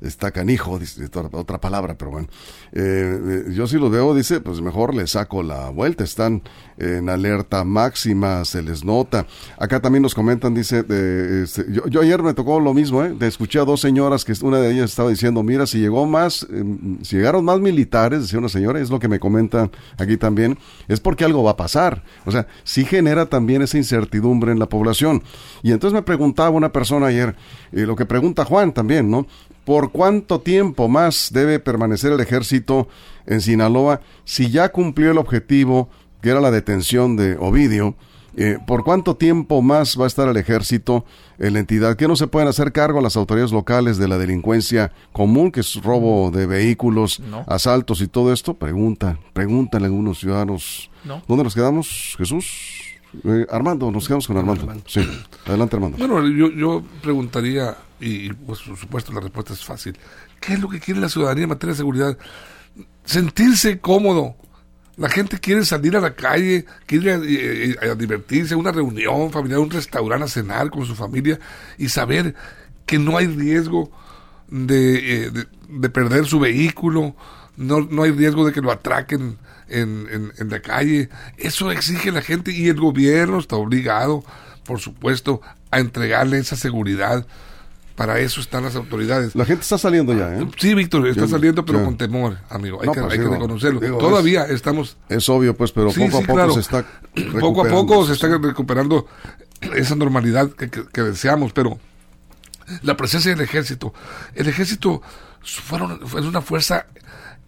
está 0.00 0.30
canijo, 0.30 0.78
dice 0.78 1.08
otra, 1.32 1.60
palabra, 1.60 1.96
pero 1.96 2.10
bueno. 2.10 2.28
Eh, 2.72 3.44
eh, 3.48 3.52
yo 3.52 3.66
sí 3.66 3.78
lo 3.78 3.90
veo, 3.90 4.14
dice, 4.14 4.40
pues 4.40 4.60
mejor 4.60 4.94
le 4.94 5.06
saco 5.06 5.42
la 5.42 5.70
vuelta, 5.70 6.04
están 6.04 6.42
en 6.76 7.08
alerta 7.08 7.64
máxima, 7.64 8.44
se 8.44 8.62
les 8.62 8.84
nota. 8.84 9.26
Acá 9.58 9.80
también 9.80 10.02
nos 10.02 10.14
comentan, 10.14 10.54
dice, 10.54 10.82
de, 10.82 11.44
este, 11.44 11.66
yo, 11.70 11.86
yo 11.86 12.00
ayer 12.00 12.22
me 12.22 12.34
tocó 12.34 12.60
lo 12.60 12.74
mismo, 12.74 13.02
¿eh? 13.04 13.14
Escuché 13.20 13.58
a 13.58 13.64
dos 13.64 13.80
señoras 13.80 14.24
que 14.24 14.32
una 14.42 14.58
de 14.58 14.72
ellas 14.72 14.90
estaba 14.90 15.10
diciendo, 15.10 15.42
mira, 15.42 15.66
si 15.66 15.78
llegó 15.78 16.06
más, 16.06 16.46
eh, 16.50 16.64
si 17.02 17.16
llegaron 17.16 17.44
más 17.44 17.60
militares, 17.60 18.22
decía 18.22 18.38
una 18.38 18.48
señora, 18.48 18.80
es 18.80 18.90
lo 18.90 18.98
que 18.98 19.08
me 19.08 19.18
comentan 19.18 19.70
aquí 19.96 20.16
también, 20.16 20.58
es 20.88 21.00
porque 21.00 21.24
algo 21.24 21.42
va 21.42 21.52
a 21.52 21.56
pasar. 21.56 22.02
O 22.26 22.30
sea, 22.30 22.46
sí 22.64 22.84
genera 22.84 23.26
también 23.26 23.62
esa 23.62 23.78
incertidumbre 23.78 24.52
en 24.52 24.58
la 24.58 24.68
población. 24.68 25.22
Y 25.62 25.72
entonces 25.72 25.94
me 25.94 26.02
preguntaba 26.02 26.50
una 26.50 26.72
persona 26.72 26.83
ayer, 26.92 27.34
y 27.72 27.80
lo 27.80 27.96
que 27.96 28.06
pregunta 28.06 28.44
Juan 28.44 28.72
también, 28.72 29.10
¿no? 29.10 29.26
¿Por 29.64 29.92
cuánto 29.92 30.40
tiempo 30.40 30.88
más 30.88 31.30
debe 31.32 31.58
permanecer 31.58 32.12
el 32.12 32.20
ejército 32.20 32.88
en 33.26 33.40
Sinaloa 33.40 34.00
si 34.24 34.50
ya 34.50 34.68
cumplió 34.70 35.10
el 35.10 35.18
objetivo 35.18 35.88
que 36.20 36.30
era 36.30 36.40
la 36.40 36.50
detención 36.50 37.16
de 37.16 37.36
Ovidio? 37.38 37.94
Eh, 38.36 38.58
¿Por 38.66 38.82
cuánto 38.82 39.14
tiempo 39.16 39.62
más 39.62 39.96
va 39.98 40.04
a 40.04 40.06
estar 40.08 40.28
el 40.28 40.36
ejército 40.36 41.04
en 41.38 41.52
la 41.52 41.60
entidad? 41.60 41.94
¿Qué 41.96 42.08
no 42.08 42.16
se 42.16 42.26
pueden 42.26 42.48
hacer 42.48 42.72
cargo 42.72 43.00
las 43.00 43.16
autoridades 43.16 43.52
locales 43.52 43.96
de 43.96 44.08
la 44.08 44.18
delincuencia 44.18 44.90
común, 45.12 45.52
que 45.52 45.60
es 45.60 45.80
robo 45.82 46.32
de 46.32 46.44
vehículos, 46.46 47.20
No. 47.20 47.44
asaltos 47.46 48.00
y 48.00 48.08
todo 48.08 48.32
esto? 48.32 48.54
Pregunta, 48.54 49.18
pregúntale 49.32 49.84
a 49.84 49.86
algunos 49.86 50.18
ciudadanos. 50.18 50.90
No. 51.04 51.22
¿Dónde 51.28 51.44
nos 51.44 51.54
quedamos, 51.54 52.16
Jesús? 52.18 52.82
Eh, 53.24 53.46
Armando, 53.50 53.90
nos 53.90 54.06
quedamos 54.06 54.26
con 54.26 54.36
Armando. 54.36 54.74
Sí, 54.86 55.00
adelante 55.46 55.76
Armando. 55.76 55.98
Bueno, 55.98 56.26
yo, 56.28 56.50
yo 56.50 56.82
preguntaría, 57.02 57.76
y 58.00 58.32
pues, 58.32 58.60
por 58.62 58.76
supuesto 58.76 59.12
la 59.12 59.20
respuesta 59.20 59.52
es 59.52 59.64
fácil, 59.64 59.96
¿qué 60.40 60.54
es 60.54 60.60
lo 60.60 60.68
que 60.68 60.80
quiere 60.80 61.00
la 61.00 61.08
ciudadanía 61.08 61.44
en 61.44 61.48
materia 61.50 61.72
de 61.72 61.76
seguridad? 61.78 62.18
Sentirse 63.04 63.78
cómodo. 63.80 64.36
La 64.96 65.08
gente 65.08 65.38
quiere 65.40 65.64
salir 65.64 65.96
a 65.96 66.00
la 66.00 66.14
calle, 66.14 66.66
quiere 66.86 67.14
eh, 67.14 67.76
eh, 67.82 67.90
a 67.90 67.94
divertirse, 67.96 68.54
a 68.54 68.56
una 68.56 68.70
reunión 68.70 69.30
familiar, 69.32 69.58
a 69.58 69.62
un 69.62 69.70
restaurante, 69.70 70.24
a 70.24 70.28
cenar 70.28 70.70
con 70.70 70.86
su 70.86 70.94
familia 70.94 71.38
y 71.78 71.88
saber 71.88 72.34
que 72.86 72.98
no 72.98 73.16
hay 73.16 73.26
riesgo 73.26 73.90
de, 74.48 75.24
eh, 75.24 75.30
de- 75.30 75.46
de 75.68 75.88
perder 75.88 76.26
su 76.26 76.38
vehículo, 76.38 77.16
no, 77.56 77.80
no 77.80 78.02
hay 78.04 78.12
riesgo 78.12 78.46
de 78.46 78.52
que 78.52 78.60
lo 78.60 78.70
atraquen 78.70 79.36
en, 79.68 80.06
en- 80.10 80.32
en 80.38 80.48
la 80.50 80.60
calle. 80.60 81.08
Eso 81.36 81.70
exige 81.70 82.10
la 82.12 82.22
gente 82.22 82.52
y 82.52 82.68
el 82.68 82.80
gobierno 82.80 83.38
está 83.38 83.56
obligado, 83.56 84.24
por 84.64 84.80
supuesto, 84.80 85.40
a 85.70 85.78
entregarle 85.80 86.38
esa 86.38 86.56
seguridad. 86.56 87.26
Para 87.96 88.18
eso 88.18 88.40
están 88.40 88.64
las 88.64 88.74
autoridades. 88.74 89.36
La 89.36 89.44
gente 89.44 89.62
está 89.62 89.78
saliendo 89.78 90.12
ya, 90.14 90.34
¿eh? 90.36 90.48
Sí, 90.58 90.74
Víctor, 90.74 91.06
está 91.06 91.22
Yo- 91.22 91.28
saliendo, 91.28 91.64
pero 91.64 91.84
con 91.84 91.96
temor, 91.96 92.38
amigo. 92.50 92.80
Hay, 92.80 92.88
No, 92.88 92.92
que, 92.92 93.00
pues 93.02 93.12
hay 93.12 93.18
que 93.20 93.28
reconocerlo. 93.28 93.78
digo, 93.78 93.98
Todavía 93.98 94.46
estamos 94.46 94.96
Es 95.08 95.28
obvio, 95.28 95.56
pues, 95.56 95.70
pero 95.70 95.92
Sí, 95.92 96.00
poco 96.00 96.10
sí, 96.18 96.24
a 96.24 96.26
poco 96.26 96.34
claro. 96.34 96.54
se 96.54 96.60
está 96.60 96.84
poco 97.40 97.64
a 97.64 97.68
poco 97.68 98.04
se 98.04 98.14
está 98.14 98.26
recuperando 98.38 99.06
esa 99.76 99.94
normalidad 99.94 100.50
que, 100.50 100.70
que- 100.70 100.86
que 100.88 101.02
deseamos, 101.02 101.52
pero 101.52 101.78
la 102.82 102.96
presencia 102.96 103.30
del 103.30 103.42
ejército, 103.42 103.94
el 104.34 104.48
ejército 104.48 105.00
fueron, 105.42 106.00
fue 106.08 106.20
una 106.26 106.40
fuerza 106.40 106.86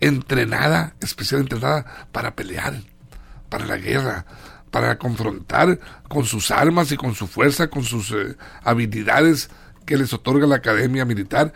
entrenada, 0.00 0.94
especial 1.00 1.40
entrenada 1.40 2.08
para 2.12 2.34
pelear, 2.34 2.82
para 3.48 3.66
la 3.66 3.76
guerra, 3.76 4.26
para 4.70 4.98
confrontar 4.98 5.78
con 6.08 6.24
sus 6.24 6.50
armas 6.50 6.92
y 6.92 6.96
con 6.96 7.14
su 7.14 7.26
fuerza, 7.26 7.68
con 7.68 7.82
sus 7.82 8.12
eh, 8.12 8.36
habilidades 8.62 9.50
que 9.86 9.96
les 9.96 10.12
otorga 10.12 10.46
la 10.46 10.56
academia 10.56 11.04
militar 11.04 11.52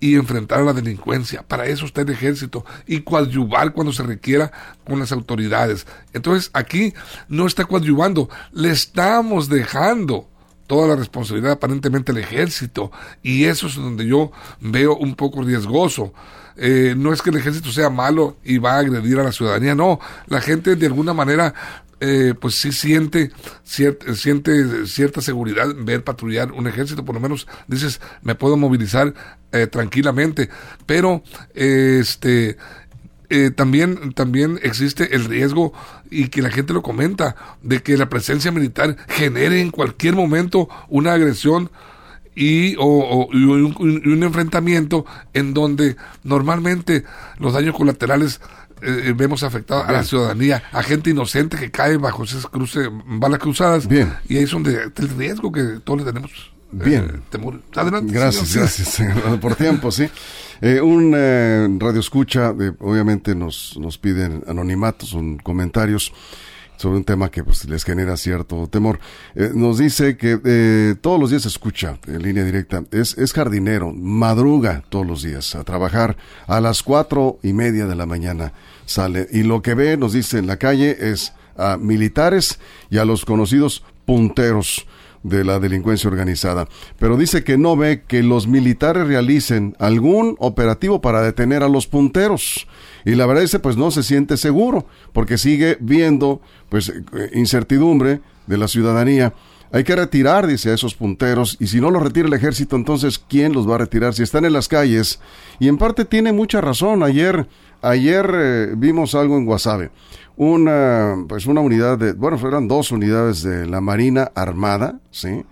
y 0.00 0.16
enfrentar 0.16 0.60
a 0.60 0.64
la 0.64 0.72
delincuencia. 0.72 1.42
Para 1.42 1.66
eso 1.66 1.86
está 1.86 2.00
el 2.00 2.10
ejército 2.10 2.64
y 2.86 3.00
coadyuvar 3.02 3.72
cuando 3.72 3.92
se 3.92 4.02
requiera 4.02 4.50
con 4.84 4.98
las 4.98 5.12
autoridades. 5.12 5.86
Entonces 6.12 6.50
aquí 6.54 6.94
no 7.28 7.46
está 7.46 7.64
coadyuvando, 7.66 8.28
le 8.52 8.70
estamos 8.70 9.48
dejando 9.48 10.28
toda 10.66 10.88
la 10.88 10.96
responsabilidad 10.96 11.52
aparentemente 11.52 12.12
al 12.12 12.18
ejército 12.18 12.90
y 13.22 13.44
eso 13.44 13.66
es 13.66 13.76
donde 13.76 14.06
yo 14.06 14.32
veo 14.60 14.96
un 14.96 15.14
poco 15.14 15.42
riesgoso. 15.42 16.12
Eh, 16.56 16.94
no 16.96 17.12
es 17.12 17.22
que 17.22 17.30
el 17.30 17.36
ejército 17.36 17.70
sea 17.70 17.90
malo 17.90 18.36
y 18.44 18.58
va 18.58 18.74
a 18.74 18.78
agredir 18.78 19.18
a 19.18 19.24
la 19.24 19.32
ciudadanía, 19.32 19.74
no, 19.74 19.98
la 20.26 20.40
gente 20.40 20.76
de 20.76 20.86
alguna 20.86 21.12
manera 21.12 21.54
eh, 22.00 22.34
pues 22.38 22.56
sí 22.56 22.70
siente, 22.70 23.30
siente 23.64 24.86
cierta 24.86 25.20
seguridad 25.20 25.68
ver 25.76 26.04
patrullar 26.04 26.52
un 26.52 26.66
ejército, 26.66 27.04
por 27.04 27.14
lo 27.14 27.20
menos 27.20 27.46
dices, 27.66 28.00
me 28.22 28.34
puedo 28.34 28.56
movilizar 28.56 29.14
eh, 29.52 29.66
tranquilamente, 29.66 30.50
pero 30.86 31.22
este 31.54 32.56
eh, 33.30 33.50
también, 33.50 34.12
también 34.12 34.60
existe 34.62 35.16
el 35.16 35.24
riesgo, 35.24 35.72
y 36.10 36.28
que 36.28 36.42
la 36.42 36.50
gente 36.50 36.72
lo 36.72 36.82
comenta, 36.82 37.36
de 37.62 37.82
que 37.82 37.96
la 37.96 38.08
presencia 38.08 38.52
militar 38.52 38.96
genere 39.08 39.60
en 39.60 39.70
cualquier 39.70 40.14
momento 40.14 40.68
una 40.88 41.14
agresión 41.14 41.70
y, 42.34 42.76
o, 42.76 42.84
o- 42.84 43.28
y 43.32 43.44
un, 43.44 44.22
enfrentamiento 44.22 45.04
en 45.32 45.54
donde 45.54 45.96
normalmente 46.22 47.04
los 47.38 47.52
daños 47.52 47.74
colaterales 47.76 48.40
eh, 48.82 49.14
vemos 49.16 49.42
afectados 49.42 49.86
a 49.88 49.92
la 49.92 50.04
ciudadanía, 50.04 50.62
a 50.72 50.82
gente 50.82 51.10
inocente 51.10 51.56
que 51.56 51.70
cae 51.70 51.96
bajo 51.96 52.24
esas 52.24 52.46
cruce, 52.46 52.88
balas 53.06 53.38
cruzadas. 53.38 53.86
Bien. 53.86 54.12
Y 54.28 54.36
ahí 54.36 54.44
es 54.44 54.50
donde 54.50 54.90
el 54.96 55.08
riesgo 55.16 55.50
que 55.52 55.62
todos 55.84 56.00
le 56.00 56.06
tenemos. 56.06 56.30
eh, 56.32 56.82
Bien. 56.84 57.22
temor. 57.30 57.60
Adelante. 57.76 58.12
Gracias, 58.12 58.48
señor. 58.48 59.14
gracias 59.14 59.38
por 59.40 59.54
tiempo, 59.54 59.90
sí. 59.90 60.08
Eh, 60.60 60.80
un 60.80 61.12
eh, 61.16 61.68
radio 61.78 62.00
escucha, 62.00 62.54
eh, 62.60 62.72
obviamente 62.80 63.34
nos, 63.34 63.76
nos 63.78 63.96
piden 63.98 64.42
anonimatos, 64.48 65.10
son 65.10 65.38
comentarios 65.38 66.12
sobre 66.76 66.96
un 66.96 67.04
tema 67.04 67.30
que 67.30 67.44
pues, 67.44 67.64
les 67.66 67.84
genera 67.84 68.16
cierto 68.16 68.66
temor. 68.68 68.98
Eh, 69.34 69.50
nos 69.54 69.78
dice 69.78 70.16
que 70.16 70.40
eh, 70.44 70.94
todos 71.00 71.18
los 71.20 71.30
días 71.30 71.46
escucha 71.46 71.98
en 72.06 72.22
línea 72.22 72.44
directa, 72.44 72.84
es, 72.90 73.16
es 73.18 73.32
jardinero, 73.32 73.92
madruga 73.92 74.82
todos 74.88 75.06
los 75.06 75.22
días 75.22 75.54
a 75.54 75.64
trabajar 75.64 76.16
a 76.46 76.60
las 76.60 76.82
cuatro 76.82 77.38
y 77.42 77.52
media 77.52 77.86
de 77.86 77.94
la 77.94 78.06
mañana 78.06 78.52
sale 78.86 79.28
y 79.30 79.42
lo 79.42 79.62
que 79.62 79.74
ve, 79.74 79.96
nos 79.96 80.12
dice 80.12 80.38
en 80.38 80.46
la 80.46 80.56
calle, 80.56 80.96
es 81.00 81.32
a 81.56 81.76
militares 81.76 82.58
y 82.90 82.98
a 82.98 83.04
los 83.04 83.24
conocidos 83.24 83.84
punteros 84.04 84.86
de 85.24 85.42
la 85.42 85.58
delincuencia 85.58 86.08
organizada. 86.08 86.68
Pero 86.98 87.16
dice 87.16 87.42
que 87.42 87.58
no 87.58 87.76
ve 87.76 88.04
que 88.06 88.22
los 88.22 88.46
militares 88.46 89.08
realicen 89.08 89.74
algún 89.80 90.36
operativo 90.38 91.00
para 91.00 91.22
detener 91.22 91.64
a 91.64 91.68
los 91.68 91.88
punteros. 91.88 92.68
Y 93.04 93.16
la 93.16 93.26
verdad 93.26 93.42
pues 93.60 93.76
no 93.76 93.90
se 93.90 94.04
siente 94.04 94.36
seguro, 94.36 94.86
porque 95.12 95.38
sigue 95.38 95.76
viendo, 95.80 96.40
pues, 96.68 96.90
eh, 96.90 97.30
incertidumbre 97.34 98.20
de 98.46 98.58
la 98.58 98.68
ciudadanía 98.68 99.32
Hay 99.74 99.82
que 99.82 99.96
retirar, 99.96 100.46
dice, 100.46 100.70
a 100.70 100.74
esos 100.74 100.94
punteros, 100.94 101.56
y 101.58 101.66
si 101.66 101.80
no 101.80 101.90
los 101.90 102.00
retira 102.00 102.28
el 102.28 102.32
ejército, 102.32 102.76
entonces, 102.76 103.18
¿quién 103.18 103.52
los 103.52 103.68
va 103.68 103.74
a 103.74 103.78
retirar? 103.78 104.14
Si 104.14 104.22
están 104.22 104.44
en 104.44 104.52
las 104.52 104.68
calles, 104.68 105.18
y 105.58 105.66
en 105.66 105.78
parte 105.78 106.04
tiene 106.04 106.32
mucha 106.32 106.60
razón, 106.60 107.02
ayer, 107.02 107.48
ayer 107.82 108.30
eh, 108.34 108.74
vimos 108.76 109.16
algo 109.16 109.36
en 109.36 109.46
Guasave, 109.46 109.90
una, 110.36 111.16
pues 111.28 111.46
una 111.46 111.60
unidad 111.60 111.98
de, 111.98 112.12
bueno, 112.12 112.38
fueron 112.38 112.68
dos 112.68 112.92
unidades 112.92 113.42
de 113.42 113.66
la 113.66 113.80
Marina 113.80 114.30
Armada, 114.36 115.00
¿sí? 115.10 115.44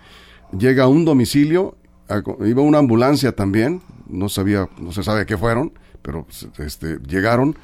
Llega 0.57 0.85
a 0.85 0.89
un 0.89 1.05
domicilio, 1.05 1.75
a- 2.09 2.23
iba 2.47 2.63
una 2.63 2.79
ambulancia 2.79 3.33
también, 3.35 3.83
no 4.09 4.29
sabía, 4.29 4.69
no 4.79 4.93
se 4.93 5.03
sabe 5.03 5.27
qué 5.27 5.37
fueron, 5.37 5.73
pero 6.01 6.29
este, 6.59 6.99
llegaron 7.09 7.57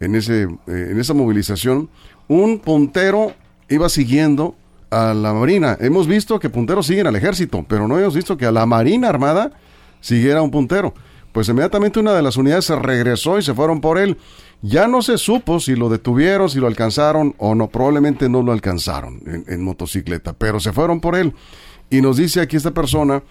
en, 0.00 0.14
ese, 0.14 0.44
eh, 0.44 0.48
en 0.66 0.98
esa 0.98 1.12
movilización. 1.12 1.90
Un 2.28 2.58
puntero 2.60 3.34
iba 3.68 3.88
siguiendo 3.90 4.54
a 4.90 5.14
la 5.14 5.32
Marina. 5.32 5.76
Hemos 5.80 6.06
visto 6.06 6.38
que 6.38 6.50
punteros 6.50 6.86
siguen 6.86 7.06
al 7.06 7.16
ejército, 7.16 7.64
pero 7.68 7.88
no 7.88 7.98
hemos 7.98 8.14
visto 8.14 8.36
que 8.36 8.46
a 8.46 8.52
la 8.52 8.66
Marina 8.66 9.08
Armada 9.08 9.52
siguiera 10.00 10.42
un 10.42 10.50
puntero. 10.50 10.94
Pues 11.32 11.48
inmediatamente 11.48 12.00
una 12.00 12.14
de 12.14 12.22
las 12.22 12.36
unidades 12.36 12.64
se 12.64 12.76
regresó 12.76 13.38
y 13.38 13.42
se 13.42 13.52
fueron 13.52 13.80
por 13.80 13.98
él. 13.98 14.16
Ya 14.62 14.88
no 14.88 15.02
se 15.02 15.18
supo 15.18 15.60
si 15.60 15.76
lo 15.76 15.90
detuvieron, 15.90 16.48
si 16.48 16.58
lo 16.60 16.66
alcanzaron 16.66 17.34
o 17.38 17.54
no. 17.54 17.68
Probablemente 17.68 18.28
no 18.28 18.42
lo 18.42 18.52
alcanzaron 18.52 19.20
en, 19.26 19.44
en 19.46 19.62
motocicleta, 19.62 20.32
pero 20.32 20.60
se 20.60 20.72
fueron 20.72 21.00
por 21.00 21.14
él. 21.14 21.34
Y 21.90 22.00
nos 22.00 22.16
dice 22.16 22.40
aquí 22.40 22.56
esta 22.56 22.70
persona, 22.72 23.22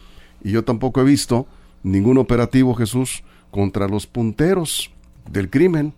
y 0.44 0.52
yo 0.52 0.64
tampoco 0.64 1.02
he 1.02 1.04
visto 1.04 1.48
ningún 1.82 2.18
operativo, 2.18 2.76
Jesús, 2.76 3.24
contra 3.50 3.88
los 3.88 4.06
punteros 4.06 4.92
del 5.30 5.50
crimen. 5.50 5.94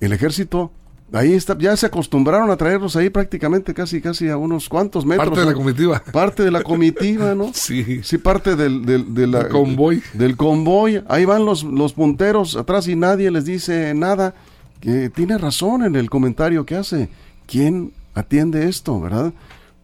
El 0.00 0.12
ejército, 0.12 0.70
ahí 1.12 1.32
está, 1.34 1.56
ya 1.58 1.76
se 1.76 1.86
acostumbraron 1.86 2.50
a 2.50 2.56
traerlos 2.56 2.96
ahí 2.96 3.10
prácticamente 3.10 3.74
casi, 3.74 4.00
casi 4.00 4.28
a 4.28 4.36
unos 4.36 4.68
cuantos 4.68 5.04
metros. 5.06 5.28
Parte 5.28 5.40
de 5.40 5.46
la 5.46 5.54
comitiva. 5.54 6.02
Parte 6.12 6.42
de 6.44 6.50
la 6.50 6.62
comitiva, 6.62 7.34
¿no? 7.34 7.50
Sí. 7.54 8.00
Sí, 8.02 8.18
parte 8.18 8.56
del, 8.56 8.84
del, 8.84 9.14
de 9.14 9.26
la- 9.26 9.40
Del 9.44 9.48
convoy. 9.48 10.02
Del 10.14 10.36
convoy. 10.36 11.02
Ahí 11.08 11.24
van 11.24 11.44
los, 11.44 11.64
los 11.64 11.92
punteros 11.92 12.56
atrás 12.56 12.86
y 12.88 12.96
nadie 12.96 13.30
les 13.30 13.44
dice 13.44 13.92
nada. 13.94 14.34
Que 14.80 15.10
tiene 15.10 15.36
razón 15.36 15.84
en 15.84 15.94
el 15.96 16.08
comentario 16.08 16.64
que 16.64 16.74
hace. 16.76 17.08
¿Quién 17.46 17.92
atiende 18.14 18.68
esto, 18.68 18.98
verdad? 19.00 19.32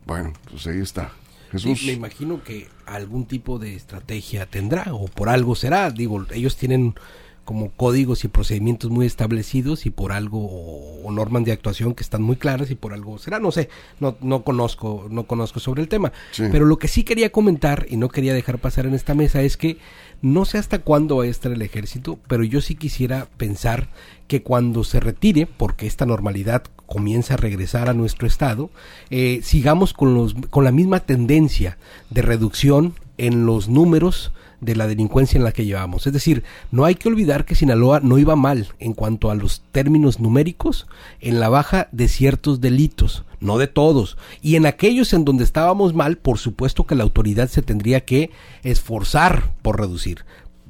Bueno, 0.06 0.32
pues 0.50 0.66
ahí 0.66 0.78
está. 0.80 1.10
Sí, 1.52 1.58
Jesús. 1.68 1.82
me 1.86 1.92
imagino 1.92 2.42
que 2.42 2.68
algún 2.86 3.26
tipo 3.26 3.58
de 3.58 3.74
estrategia 3.74 4.46
tendrá 4.46 4.86
o 4.94 5.06
por 5.06 5.28
algo 5.28 5.54
será. 5.54 5.90
Digo, 5.90 6.24
ellos 6.32 6.56
tienen 6.56 6.94
como 7.46 7.70
códigos 7.70 8.24
y 8.24 8.28
procedimientos 8.28 8.90
muy 8.90 9.06
establecidos 9.06 9.87
y 9.87 9.90
por 9.90 10.12
algo 10.12 10.44
o, 10.44 11.00
o 11.02 11.12
normas 11.12 11.44
de 11.44 11.52
actuación 11.52 11.94
que 11.94 12.02
están 12.02 12.20
muy 12.20 12.37
claras 12.37 12.70
y 12.70 12.74
por 12.74 12.92
algo 12.92 13.16
será. 13.16 13.38
No 13.38 13.52
sé, 13.52 13.70
no, 14.00 14.18
no 14.20 14.42
conozco, 14.42 15.06
no 15.11 15.26
conozco 15.26 15.61
sobre 15.61 15.80
el 15.80 15.88
tema. 15.88 16.12
Sí. 16.32 16.44
Pero 16.52 16.66
lo 16.66 16.78
que 16.78 16.88
sí 16.88 17.04
quería 17.04 17.32
comentar 17.32 17.87
y 17.88 17.96
no 17.96 18.11
quería 18.11 18.35
dejar 18.35 18.59
pasar 18.59 18.85
en 18.85 18.94
esta 18.94 19.14
mesa 19.14 19.40
es 19.40 19.56
que 19.56 19.78
no 20.22 20.44
sé 20.44 20.59
hasta 20.59 20.80
cuándo 20.80 21.16
va 21.16 21.24
a 21.24 21.28
estar 21.28 21.52
el 21.52 21.62
ejército, 21.62 22.18
pero 22.26 22.42
yo 22.42 22.61
sí 22.61 22.74
quisiera 22.74 23.28
pensar 23.37 23.88
que 24.28 24.42
cuando 24.42 24.82
se 24.82 24.98
retire, 24.98 25.46
porque 25.46 25.87
esta 25.87 26.06
normalidad 26.06 26.64
comienza 26.87 27.35
a 27.35 27.37
regresar 27.37 27.88
a 27.88 27.94
nuestro 27.94 28.26
estado, 28.26 28.70
eh, 29.11 29.40
sigamos 29.42 29.92
con, 29.92 30.14
los, 30.14 30.35
con 30.50 30.64
la 30.64 30.72
misma 30.72 31.00
tendencia 31.00 31.78
de 32.11 32.22
reducción 32.22 32.94
en 33.18 33.46
los 33.46 33.68
números 33.68 34.33
de 34.61 34.74
la 34.74 34.87
delincuencia 34.87 35.38
en 35.38 35.44
la 35.44 35.52
que 35.52 35.64
llevamos. 35.64 36.07
Es 36.07 36.12
decir, 36.12 36.44
no 36.70 36.85
hay 36.85 36.94
que 36.94 37.09
olvidar 37.09 37.44
que 37.44 37.55
Sinaloa 37.55 38.00
no 38.00 38.18
iba 38.18 38.37
mal 38.37 38.68
en 38.79 38.94
cuanto 38.94 39.31
a 39.31 39.35
los 39.35 39.62
términos 39.72 40.20
numéricos 40.20 40.87
en 41.20 41.40
la 41.40 41.48
baja 41.48 41.88
de 41.92 42.09
ciertos 42.09 42.61
delitos, 42.61 43.24
no 43.40 43.59
de 43.59 43.66
todos. 43.66 44.16
Y 44.42 44.57
en 44.57 44.66
aquellos 44.66 45.12
en 45.12 45.24
donde 45.24 45.44
estábamos 45.44 45.94
mal, 45.94 46.16
por 46.16 46.38
supuesto 46.38 46.87
que 46.87 46.94
la 46.94 47.05
autoridad 47.05 47.48
se 47.48 47.62
tendría 47.62 48.05
que 48.05 48.31
esforzar 48.62 49.55
por 49.62 49.79
reducir. 49.79 50.24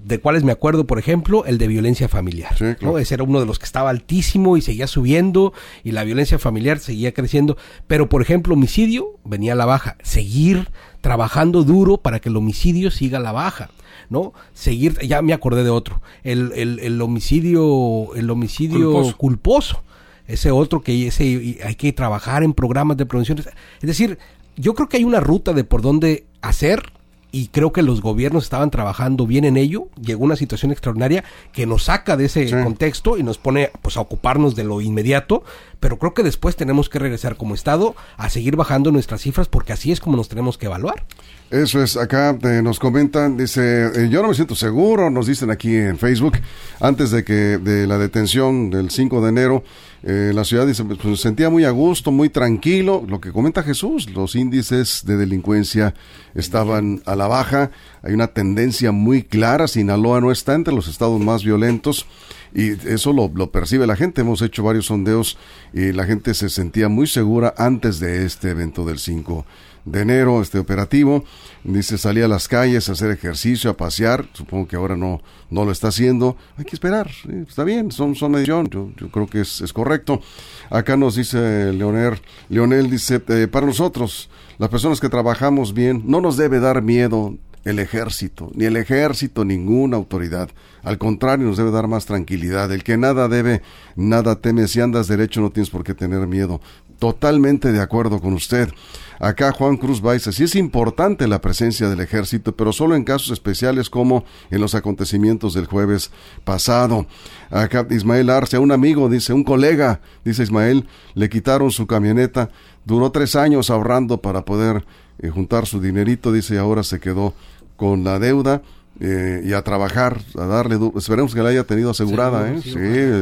De 0.06 0.20
cuáles 0.20 0.44
me 0.44 0.52
acuerdo, 0.52 0.86
por 0.86 1.00
ejemplo, 1.00 1.44
el 1.46 1.58
de 1.58 1.66
violencia 1.66 2.06
familiar. 2.06 2.52
Sí, 2.52 2.64
claro. 2.76 2.92
¿no? 2.92 2.98
Ese 2.98 3.14
era 3.14 3.24
uno 3.24 3.40
de 3.40 3.46
los 3.46 3.58
que 3.58 3.64
estaba 3.64 3.90
altísimo 3.90 4.56
y 4.56 4.62
seguía 4.62 4.86
subiendo 4.86 5.52
y 5.82 5.90
la 5.90 6.04
violencia 6.04 6.38
familiar 6.38 6.78
seguía 6.78 7.12
creciendo. 7.12 7.56
Pero, 7.88 8.08
por 8.08 8.22
ejemplo, 8.22 8.54
homicidio 8.54 9.18
venía 9.24 9.54
a 9.54 9.56
la 9.56 9.64
baja. 9.64 9.96
Seguir 10.04 10.68
trabajando 11.00 11.64
duro 11.64 11.96
para 11.96 12.20
que 12.20 12.28
el 12.28 12.36
homicidio 12.36 12.92
siga 12.92 13.18
a 13.18 13.20
la 13.20 13.32
baja. 13.32 13.70
¿no? 14.08 14.32
Seguir, 14.54 14.96
ya 15.00 15.22
me 15.22 15.32
acordé 15.32 15.64
de 15.64 15.70
otro, 15.70 16.00
el, 16.22 16.52
el, 16.54 16.78
el 16.78 17.02
homicidio, 17.02 18.14
el 18.14 18.30
homicidio 18.30 18.92
Culposo. 18.92 19.16
culposo. 19.16 19.82
Ese 20.28 20.52
otro 20.52 20.82
que 20.82 21.08
ese, 21.08 21.58
hay 21.64 21.74
que 21.74 21.92
trabajar 21.92 22.44
en 22.44 22.52
programas 22.52 22.96
de 22.96 23.06
prevención. 23.06 23.38
Es 23.38 23.46
decir, 23.80 24.18
yo 24.56 24.74
creo 24.74 24.88
que 24.88 24.98
hay 24.98 25.04
una 25.04 25.18
ruta 25.18 25.52
de 25.52 25.64
por 25.64 25.82
dónde 25.82 26.26
hacer 26.42 26.92
y 27.32 27.48
creo 27.48 27.72
que 27.72 27.82
los 27.82 28.00
gobiernos 28.00 28.44
estaban 28.44 28.70
trabajando 28.70 29.26
bien 29.26 29.44
en 29.44 29.56
ello. 29.56 29.88
Llegó 30.00 30.24
una 30.24 30.36
situación 30.36 30.72
extraordinaria 30.72 31.24
que 31.52 31.66
nos 31.66 31.84
saca 31.84 32.16
de 32.16 32.26
ese 32.26 32.48
Sí. 32.48 32.54
contexto 32.62 33.18
y 33.18 33.22
nos 33.22 33.36
pone 33.38 33.70
pues 33.82 33.96
a 33.96 34.00
ocuparnos 34.00 34.54
de 34.56 34.64
lo 34.64 34.80
inmediato, 34.80 35.42
pero 35.80 35.98
creo 35.98 36.14
que 36.14 36.22
después 36.22 36.56
tenemos 36.56 36.88
que 36.88 36.98
regresar 36.98 37.36
como 37.36 37.54
Estado 37.54 37.94
a 38.16 38.30
seguir 38.30 38.56
bajando 38.56 38.90
nuestras 38.92 39.20
cifras 39.20 39.48
porque 39.48 39.72
así 39.72 39.92
es 39.92 40.00
como 40.00 40.16
nos 40.16 40.28
tenemos 40.28 40.56
que 40.56 40.66
evaluar. 40.66 41.04
Eso 41.50 41.82
es, 41.82 41.96
acá 41.96 42.36
eh, 42.42 42.60
nos 42.62 42.78
comentan, 42.80 43.36
dice, 43.36 43.86
eh, 43.94 44.08
yo 44.10 44.20
no 44.22 44.28
me 44.28 44.34
siento 44.34 44.54
seguro, 44.56 45.10
nos 45.10 45.26
dicen 45.26 45.50
aquí 45.50 45.76
en 45.76 45.96
Facebook, 45.98 46.38
antes 46.80 47.10
de 47.12 47.22
que 47.22 47.34
de 47.58 47.86
la 47.86 47.98
detención 47.98 48.70
del 48.70 48.90
5 48.90 49.20
de 49.22 49.28
enero, 49.28 49.62
eh, 50.02 50.32
la 50.34 50.44
ciudad 50.44 50.66
dice, 50.66 50.84
pues 50.84 50.98
se 51.00 51.16
sentía 51.16 51.50
muy 51.50 51.64
a 51.64 51.70
gusto, 51.70 52.12
muy 52.12 52.28
tranquilo, 52.28 53.04
lo 53.08 53.20
que 53.20 53.32
comenta 53.32 53.62
Jesús, 53.62 54.10
los 54.10 54.34
índices 54.34 55.02
de 55.04 55.16
delincuencia 55.16 55.94
estaban 56.34 57.02
a 57.06 57.16
la 57.16 57.26
baja, 57.26 57.70
hay 58.02 58.12
una 58.12 58.28
tendencia 58.28 58.92
muy 58.92 59.22
clara, 59.22 59.68
Sinaloa 59.68 60.20
no 60.20 60.30
está 60.30 60.54
entre 60.54 60.74
los 60.74 60.88
estados 60.88 61.20
más 61.20 61.44
violentos, 61.44 62.06
y 62.54 62.70
eso 62.88 63.12
lo, 63.12 63.30
lo 63.34 63.50
percibe 63.50 63.86
la 63.86 63.96
gente. 63.96 64.22
Hemos 64.22 64.40
hecho 64.40 64.62
varios 64.62 64.86
sondeos 64.86 65.36
y 65.74 65.92
la 65.92 66.04
gente 66.04 66.32
se 66.32 66.48
sentía 66.48 66.88
muy 66.88 67.06
segura 67.06 67.52
antes 67.58 68.00
de 68.00 68.24
este 68.24 68.50
evento 68.50 68.86
del 68.86 68.98
5 68.98 69.44
de 69.86 70.02
enero, 70.02 70.42
este 70.42 70.58
operativo. 70.58 71.24
Dice, 71.64 71.96
salía 71.96 72.26
a 72.26 72.28
las 72.28 72.48
calles 72.48 72.88
a 72.88 72.92
hacer 72.92 73.10
ejercicio, 73.10 73.70
a 73.70 73.76
pasear. 73.76 74.26
Supongo 74.34 74.68
que 74.68 74.76
ahora 74.76 74.96
no, 74.96 75.22
no 75.48 75.64
lo 75.64 75.72
está 75.72 75.88
haciendo. 75.88 76.36
Hay 76.58 76.64
que 76.64 76.76
esperar. 76.76 77.10
está 77.48 77.64
bien, 77.64 77.90
son, 77.90 78.14
son 78.14 78.32
medición. 78.32 78.68
Yo, 78.68 78.90
yo 78.96 79.10
creo 79.10 79.26
que 79.26 79.40
es, 79.40 79.62
es 79.62 79.72
correcto. 79.72 80.20
Acá 80.68 80.96
nos 80.96 81.16
dice 81.16 81.72
Leonel, 81.72 82.20
Leonel 82.48 82.90
dice, 82.90 83.22
eh, 83.28 83.48
para 83.50 83.66
nosotros, 83.66 84.28
las 84.58 84.68
personas 84.68 85.00
que 85.00 85.08
trabajamos 85.08 85.72
bien, 85.72 86.02
no 86.04 86.20
nos 86.20 86.36
debe 86.36 86.60
dar 86.60 86.82
miedo 86.82 87.36
el 87.66 87.80
ejército, 87.80 88.52
ni 88.54 88.64
el 88.64 88.76
ejército, 88.76 89.44
ninguna 89.44 89.96
autoridad. 89.96 90.50
Al 90.84 90.98
contrario, 90.98 91.48
nos 91.48 91.56
debe 91.56 91.72
dar 91.72 91.88
más 91.88 92.06
tranquilidad. 92.06 92.70
El 92.70 92.84
que 92.84 92.96
nada 92.96 93.26
debe, 93.26 93.60
nada 93.96 94.36
teme. 94.36 94.68
Si 94.68 94.80
andas 94.80 95.08
derecho, 95.08 95.40
no 95.40 95.50
tienes 95.50 95.68
por 95.68 95.82
qué 95.82 95.92
tener 95.92 96.28
miedo. 96.28 96.60
Totalmente 96.98 97.72
de 97.72 97.80
acuerdo 97.80 98.20
con 98.20 98.32
usted. 98.32 98.70
Acá 99.18 99.52
Juan 99.52 99.76
Cruz 99.76 100.02
Baiza, 100.02 100.30
sí 100.30 100.44
es 100.44 100.54
importante 100.56 101.26
la 101.26 101.40
presencia 101.40 101.88
del 101.88 102.00
ejército, 102.00 102.54
pero 102.54 102.72
solo 102.72 102.94
en 102.94 103.04
casos 103.04 103.30
especiales 103.30 103.88
como 103.88 104.24
en 104.50 104.60
los 104.60 104.74
acontecimientos 104.74 105.54
del 105.54 105.66
jueves 105.66 106.10
pasado. 106.44 107.06
Acá 107.50 107.86
Ismael 107.90 108.28
Arce, 108.28 108.58
un 108.58 108.72
amigo, 108.72 109.08
dice, 109.08 109.32
un 109.32 109.44
colega, 109.44 110.00
dice 110.24 110.42
Ismael, 110.42 110.86
le 111.14 111.30
quitaron 111.30 111.70
su 111.70 111.86
camioneta, 111.86 112.50
duró 112.84 113.10
tres 113.10 113.36
años 113.36 113.70
ahorrando 113.70 114.20
para 114.20 114.44
poder 114.44 114.84
eh, 115.18 115.30
juntar 115.30 115.66
su 115.66 115.80
dinerito, 115.80 116.30
dice, 116.30 116.54
y 116.54 116.58
ahora 116.58 116.82
se 116.82 117.00
quedó 117.00 117.34
con 117.76 118.04
la 118.04 118.18
deuda. 118.18 118.62
Eh, 119.00 119.42
y 119.44 119.52
a 119.52 119.62
trabajar, 119.62 120.20
a 120.38 120.46
darle, 120.46 120.76
du- 120.76 120.92
esperemos 120.96 121.34
que 121.34 121.42
la 121.42 121.50
haya 121.50 121.64
tenido 121.64 121.90
asegurada, 121.90 122.50
¿eh? 122.50 122.60
Sí, 122.62 122.70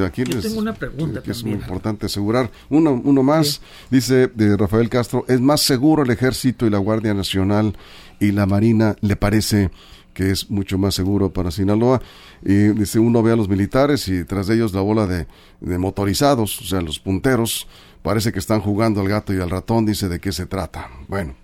aquí 0.05 0.23
Yo 0.25 0.35
les- 0.37 0.43
tengo 0.47 0.61
una 0.61 0.73
pregunta 0.75 1.21
es 1.27 1.43
muy 1.43 1.53
importante 1.55 2.07
asegurar. 2.07 2.51
Uno, 2.71 3.01
uno 3.05 3.23
más, 3.23 3.61
dice 3.91 4.29
de 4.29 4.57
Rafael 4.57 4.89
Castro, 4.89 5.25
es 5.29 5.41
más 5.41 5.61
seguro 5.63 6.03
el 6.05 6.11
ejército 6.11 6.67
y 6.67 6.71
la 6.71 6.79
Guardia 6.79 7.13
Nacional 7.15 7.77
y 8.21 8.31
la 8.33 8.47
Marina, 8.47 8.95
le 9.01 9.17
parece 9.17 9.71
que 10.13 10.31
es 10.31 10.49
mucho 10.49 10.79
más 10.79 10.95
seguro 10.95 11.33
para 11.33 11.51
Sinaloa. 11.51 12.01
Y 12.45 12.69
dice, 12.69 13.01
uno 13.01 13.21
ve 13.23 13.33
a 13.33 13.37
los 13.37 13.49
militares 13.49 14.07
y 14.07 14.25
tras 14.25 14.47
de 14.47 14.55
ellos 14.55 14.73
la 14.73 14.81
bola 14.81 15.09
de, 15.09 15.27
de 15.61 15.79
motorizados, 15.79 16.61
o 16.61 16.65
sea, 16.65 16.81
los 16.81 17.01
punteros, 17.01 17.67
parece 18.03 18.31
que 18.31 18.39
están 18.39 18.61
jugando 18.61 19.01
al 19.01 19.09
gato 19.09 19.35
y 19.35 19.41
al 19.41 19.51
ratón, 19.51 19.87
dice 19.87 20.09
de 20.09 20.21
qué 20.21 20.31
se 20.31 20.47
trata. 20.47 20.89
Bueno, 21.09 21.35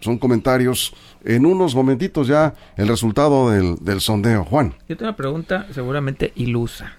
son 0.00 0.18
comentarios. 0.18 0.94
En 1.24 1.46
unos 1.46 1.74
momentitos 1.74 2.28
ya 2.28 2.54
el 2.76 2.88
resultado 2.88 3.50
del, 3.50 3.76
del 3.80 4.00
sondeo. 4.00 4.44
Juan. 4.44 4.74
Yo 4.88 4.96
tengo 4.96 5.10
una 5.10 5.16
pregunta 5.16 5.66
seguramente 5.72 6.32
ilusa. 6.36 6.94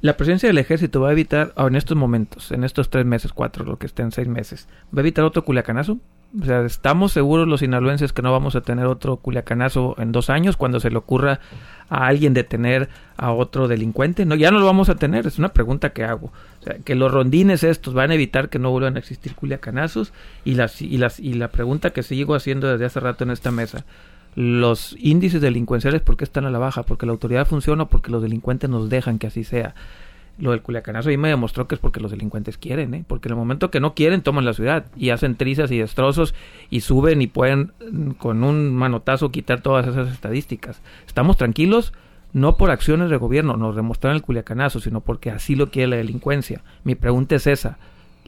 ¿La 0.00 0.16
presencia 0.16 0.48
del 0.48 0.58
ejército 0.58 1.00
va 1.00 1.08
a 1.08 1.12
evitar, 1.12 1.52
o 1.56 1.66
en 1.66 1.74
estos 1.74 1.96
momentos, 1.96 2.52
en 2.52 2.64
estos 2.64 2.90
tres 2.90 3.06
meses, 3.06 3.32
cuatro, 3.32 3.64
lo 3.64 3.78
que 3.78 3.86
estén 3.86 4.12
seis 4.12 4.28
meses, 4.28 4.68
va 4.94 4.98
a 4.98 5.00
evitar 5.00 5.24
otro 5.24 5.44
culiacanazo? 5.44 5.98
O 6.40 6.44
sea, 6.44 6.64
estamos 6.64 7.12
seguros 7.12 7.48
los 7.48 7.60
sinaloenses 7.60 8.12
que 8.12 8.20
no 8.20 8.32
vamos 8.32 8.56
a 8.56 8.60
tener 8.60 8.86
otro 8.86 9.16
culiacanazo 9.16 9.94
en 9.98 10.12
dos 10.12 10.28
años 10.28 10.56
cuando 10.56 10.80
se 10.80 10.90
le 10.90 10.98
ocurra 10.98 11.40
a 11.88 12.06
alguien 12.06 12.34
detener 12.34 12.88
a 13.16 13.32
otro 13.32 13.68
delincuente. 13.68 14.26
No, 14.26 14.34
ya 14.34 14.50
no 14.50 14.58
lo 14.58 14.66
vamos 14.66 14.88
a 14.88 14.96
tener. 14.96 15.26
Es 15.26 15.38
una 15.38 15.50
pregunta 15.50 15.90
que 15.90 16.04
hago. 16.04 16.32
O 16.60 16.62
sea, 16.62 16.78
que 16.84 16.94
los 16.94 17.12
rondines 17.12 17.62
estos 17.62 17.94
van 17.94 18.10
a 18.10 18.14
evitar 18.14 18.48
que 18.48 18.58
no 18.58 18.70
vuelvan 18.70 18.96
a 18.96 18.98
existir 18.98 19.34
culiacanazos. 19.34 20.12
Y, 20.44 20.54
las, 20.54 20.82
y, 20.82 20.98
las, 20.98 21.20
y 21.20 21.34
la 21.34 21.48
pregunta 21.48 21.90
que 21.90 22.02
sigo 22.02 22.34
haciendo 22.34 22.68
desde 22.68 22.84
hace 22.84 23.00
rato 23.00 23.24
en 23.24 23.30
esta 23.30 23.50
mesa. 23.50 23.84
Los 24.34 24.94
índices 24.98 25.40
delincuenciales, 25.40 26.02
¿por 26.02 26.18
qué 26.18 26.24
están 26.24 26.44
a 26.44 26.50
la 26.50 26.58
baja? 26.58 26.82
¿Porque 26.82 27.06
la 27.06 27.12
autoridad 27.12 27.46
funciona 27.46 27.84
o 27.84 27.88
porque 27.88 28.10
los 28.10 28.22
delincuentes 28.22 28.68
nos 28.68 28.90
dejan 28.90 29.18
que 29.18 29.28
así 29.28 29.44
sea? 29.44 29.74
Lo 30.38 30.50
del 30.50 30.62
culiacanazo 30.62 31.08
ahí 31.08 31.16
me 31.16 31.28
demostró 31.28 31.66
que 31.66 31.74
es 31.74 31.80
porque 31.80 32.00
los 32.00 32.10
delincuentes 32.10 32.58
quieren, 32.58 32.92
¿eh? 32.94 33.04
porque 33.06 33.28
en 33.28 33.32
el 33.32 33.38
momento 33.38 33.70
que 33.70 33.80
no 33.80 33.94
quieren 33.94 34.22
toman 34.22 34.44
la 34.44 34.52
ciudad 34.52 34.86
y 34.96 35.10
hacen 35.10 35.36
trizas 35.36 35.70
y 35.70 35.78
destrozos 35.78 36.34
y 36.70 36.80
suben 36.80 37.22
y 37.22 37.26
pueden 37.26 37.72
mm, 37.90 38.10
con 38.12 38.44
un 38.44 38.74
manotazo 38.74 39.30
quitar 39.30 39.62
todas 39.62 39.86
esas 39.86 40.12
estadísticas. 40.12 40.82
Estamos 41.06 41.36
tranquilos 41.36 41.92
no 42.32 42.58
por 42.58 42.70
acciones 42.70 43.08
de 43.08 43.16
gobierno, 43.16 43.56
nos 43.56 43.76
demostraron 43.76 44.16
el 44.16 44.22
culiacanazo, 44.22 44.80
sino 44.80 45.00
porque 45.00 45.30
así 45.30 45.54
lo 45.54 45.70
quiere 45.70 45.88
la 45.88 45.96
delincuencia. 45.96 46.60
Mi 46.84 46.94
pregunta 46.94 47.36
es 47.36 47.46
esa, 47.46 47.78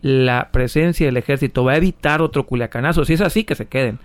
¿la 0.00 0.48
presencia 0.50 1.04
del 1.04 1.18
ejército 1.18 1.64
va 1.64 1.72
a 1.72 1.76
evitar 1.76 2.22
otro 2.22 2.46
culiacanazo? 2.46 3.04
Si 3.04 3.12
es 3.12 3.20
así, 3.20 3.44
que 3.44 3.54
se 3.54 3.66
queden. 3.66 3.98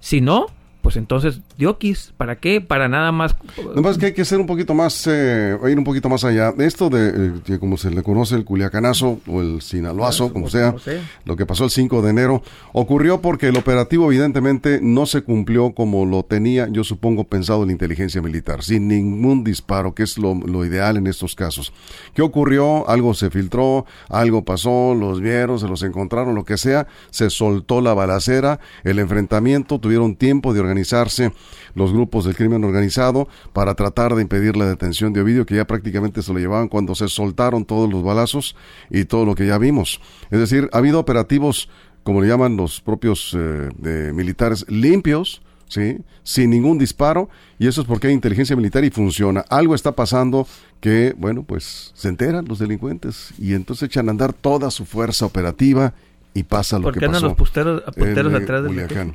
Si 0.00 0.20
no, 0.20 0.46
pues 0.86 0.94
entonces, 0.98 1.40
diokis, 1.58 2.12
¿para 2.16 2.36
qué? 2.36 2.60
Para 2.60 2.86
nada 2.88 3.10
más. 3.10 3.34
Nada 3.58 3.80
más 3.80 3.98
que 3.98 4.06
hay 4.06 4.12
que 4.12 4.24
ser 4.24 4.38
un 4.38 4.46
poquito 4.46 4.72
más, 4.72 5.04
eh, 5.08 5.58
ir 5.68 5.76
un 5.76 5.82
poquito 5.82 6.08
más 6.08 6.22
allá. 6.22 6.54
Esto 6.58 6.90
de, 6.90 7.08
eh, 7.08 7.32
que 7.44 7.58
como 7.58 7.76
se 7.76 7.90
le 7.90 8.04
conoce 8.04 8.36
el 8.36 8.44
culiacanazo 8.44 9.18
o 9.26 9.40
el 9.42 9.62
sinaloazo, 9.62 10.32
como 10.32 10.48
sea, 10.48 10.66
Como 10.68 10.78
sea. 10.78 11.02
lo 11.24 11.34
que 11.34 11.44
pasó 11.44 11.64
el 11.64 11.70
5 11.70 12.02
de 12.02 12.10
enero, 12.10 12.42
ocurrió 12.72 13.20
porque 13.20 13.48
el 13.48 13.56
operativo 13.56 14.06
evidentemente 14.12 14.78
no 14.80 15.06
se 15.06 15.22
cumplió 15.22 15.72
como 15.72 16.06
lo 16.06 16.22
tenía, 16.22 16.68
yo 16.68 16.84
supongo, 16.84 17.24
pensado 17.24 17.66
la 17.66 17.72
inteligencia 17.72 18.22
militar, 18.22 18.62
sin 18.62 18.86
ningún 18.86 19.42
disparo, 19.42 19.92
que 19.92 20.04
es 20.04 20.18
lo, 20.18 20.36
lo 20.36 20.64
ideal 20.64 20.98
en 20.98 21.08
estos 21.08 21.34
casos. 21.34 21.72
¿Qué 22.14 22.22
ocurrió? 22.22 22.88
Algo 22.88 23.12
se 23.14 23.28
filtró, 23.30 23.86
algo 24.08 24.44
pasó, 24.44 24.94
los 24.94 25.20
vieron, 25.20 25.58
se 25.58 25.66
los 25.66 25.82
encontraron, 25.82 26.36
lo 26.36 26.44
que 26.44 26.56
sea, 26.56 26.86
se 27.10 27.28
soltó 27.28 27.80
la 27.80 27.92
balacera, 27.92 28.60
el 28.84 29.00
enfrentamiento, 29.00 29.80
tuvieron 29.80 30.14
tiempo 30.14 30.54
de 30.54 30.60
organizarse 30.76 31.32
los 31.74 31.92
grupos 31.92 32.24
del 32.24 32.36
crimen 32.36 32.62
organizado 32.64 33.28
para 33.52 33.74
tratar 33.74 34.14
de 34.14 34.22
impedir 34.22 34.56
la 34.56 34.66
detención 34.66 35.12
de 35.12 35.22
Ovidio, 35.22 35.46
que 35.46 35.56
ya 35.56 35.66
prácticamente 35.66 36.22
se 36.22 36.32
lo 36.32 36.38
llevaban 36.38 36.68
cuando 36.68 36.94
se 36.94 37.08
soltaron 37.08 37.64
todos 37.64 37.90
los 37.90 38.02
balazos 38.02 38.56
y 38.90 39.04
todo 39.06 39.24
lo 39.24 39.34
que 39.34 39.46
ya 39.46 39.58
vimos. 39.58 40.00
Es 40.30 40.38
decir, 40.38 40.68
ha 40.72 40.78
habido 40.78 41.00
operativos, 41.00 41.68
como 42.02 42.20
le 42.20 42.28
llaman 42.28 42.56
los 42.56 42.80
propios 42.80 43.34
eh, 43.34 43.70
de 43.78 44.12
militares, 44.12 44.66
limpios, 44.68 45.40
¿sí? 45.68 45.98
sin 46.22 46.50
ningún 46.50 46.78
disparo, 46.78 47.28
y 47.58 47.66
eso 47.68 47.80
es 47.80 47.86
porque 47.86 48.08
hay 48.08 48.12
inteligencia 48.12 48.54
militar 48.54 48.84
y 48.84 48.90
funciona. 48.90 49.44
Algo 49.48 49.74
está 49.74 49.92
pasando 49.92 50.46
que, 50.80 51.14
bueno, 51.16 51.42
pues 51.42 51.92
se 51.94 52.08
enteran 52.08 52.44
los 52.46 52.58
delincuentes 52.58 53.32
y 53.38 53.54
entonces 53.54 53.88
echan 53.88 54.08
a 54.08 54.10
andar 54.10 54.34
toda 54.34 54.70
su 54.70 54.84
fuerza 54.84 55.24
operativa 55.24 55.94
y 56.34 56.42
pasa 56.42 56.78
lo 56.78 56.84
¿Por 56.84 56.94
que 56.94 57.00
qué 57.00 57.06
andan 57.06 57.22
pasó. 57.22 57.28
los 57.28 57.36
pusteros, 57.36 57.82
en, 57.96 58.34
eh, 58.34 58.36
atrás 58.36 58.64
del. 58.64 59.14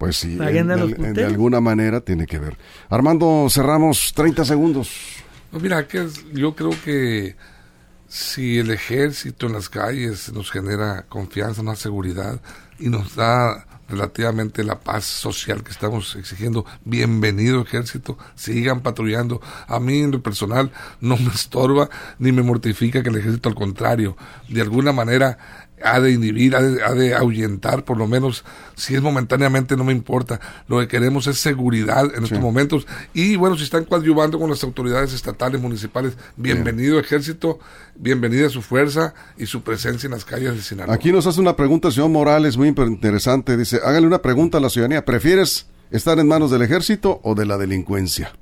Pues 0.00 0.16
sí, 0.16 0.36
en- 0.72 0.94
en- 1.04 1.12
de 1.12 1.24
alguna 1.26 1.60
manera 1.60 2.00
tiene 2.00 2.26
que 2.26 2.38
ver. 2.38 2.56
Armando, 2.88 3.46
cerramos 3.50 4.12
30 4.14 4.46
segundos. 4.46 4.90
Pues 5.50 5.62
mira, 5.62 5.86
que 5.86 6.02
es- 6.04 6.24
yo 6.32 6.54
creo 6.56 6.70
que 6.82 7.36
si 8.08 8.58
el 8.58 8.70
ejército 8.70 9.46
en 9.46 9.52
las 9.52 9.68
calles 9.68 10.32
nos 10.32 10.50
genera 10.50 11.04
confianza, 11.06 11.62
más 11.62 11.80
seguridad 11.80 12.40
y 12.78 12.88
nos 12.88 13.14
da 13.14 13.66
relativamente 13.90 14.64
la 14.64 14.78
paz 14.80 15.04
social 15.04 15.62
que 15.62 15.70
estamos 15.72 16.16
exigiendo, 16.16 16.64
bienvenido 16.84 17.60
ejército, 17.60 18.16
sigan 18.36 18.80
patrullando. 18.80 19.42
A 19.66 19.80
mí 19.80 19.98
en 19.98 20.12
lo 20.12 20.22
personal 20.22 20.70
no 21.02 21.18
me 21.18 21.28
estorba 21.28 21.90
ni 22.18 22.32
me 22.32 22.42
mortifica 22.42 23.02
que 23.02 23.10
el 23.10 23.16
ejército 23.16 23.50
al 23.50 23.54
contrario, 23.54 24.16
de 24.48 24.62
alguna 24.62 24.92
manera 24.92 25.36
ha 25.82 26.00
de 26.00 26.12
inhibir, 26.12 26.54
ha 26.56 26.62
de, 26.62 26.82
ha 26.82 26.94
de 26.94 27.14
ahuyentar, 27.14 27.84
por 27.84 27.96
lo 27.96 28.06
menos 28.06 28.44
si 28.74 28.94
es 28.94 29.02
momentáneamente 29.02 29.76
no 29.76 29.84
me 29.84 29.92
importa. 29.92 30.40
Lo 30.68 30.80
que 30.80 30.88
queremos 30.88 31.26
es 31.26 31.38
seguridad 31.38 32.14
en 32.14 32.24
estos 32.24 32.40
momentos. 32.40 32.86
Y 33.12 33.36
bueno, 33.36 33.56
si 33.56 33.64
están 33.64 33.84
coadyuvando 33.84 34.38
con 34.38 34.50
las 34.50 34.62
autoridades 34.64 35.12
estatales, 35.12 35.60
municipales, 35.60 36.16
bienvenido 36.36 36.98
ejército, 36.98 37.58
bienvenida 37.94 38.48
su 38.48 38.62
fuerza 38.62 39.14
y 39.36 39.46
su 39.46 39.62
presencia 39.62 40.06
en 40.06 40.12
las 40.12 40.24
calles 40.24 40.54
de 40.54 40.62
Sinaloa. 40.62 40.94
Aquí 40.94 41.12
nos 41.12 41.26
hace 41.26 41.40
una 41.40 41.56
pregunta 41.56 41.88
el 41.88 41.94
señor 41.94 42.10
Morales, 42.10 42.56
muy 42.56 42.68
interesante. 42.68 43.56
Dice, 43.56 43.80
hágale 43.84 44.06
una 44.06 44.22
pregunta 44.22 44.58
a 44.58 44.60
la 44.60 44.70
ciudadanía. 44.70 45.04
¿Prefieres 45.04 45.66
estar 45.90 46.18
en 46.18 46.28
manos 46.28 46.50
del 46.50 46.62
ejército 46.62 47.20
o 47.22 47.34
de 47.34 47.46
la 47.46 47.58
delincuencia? 47.58 48.32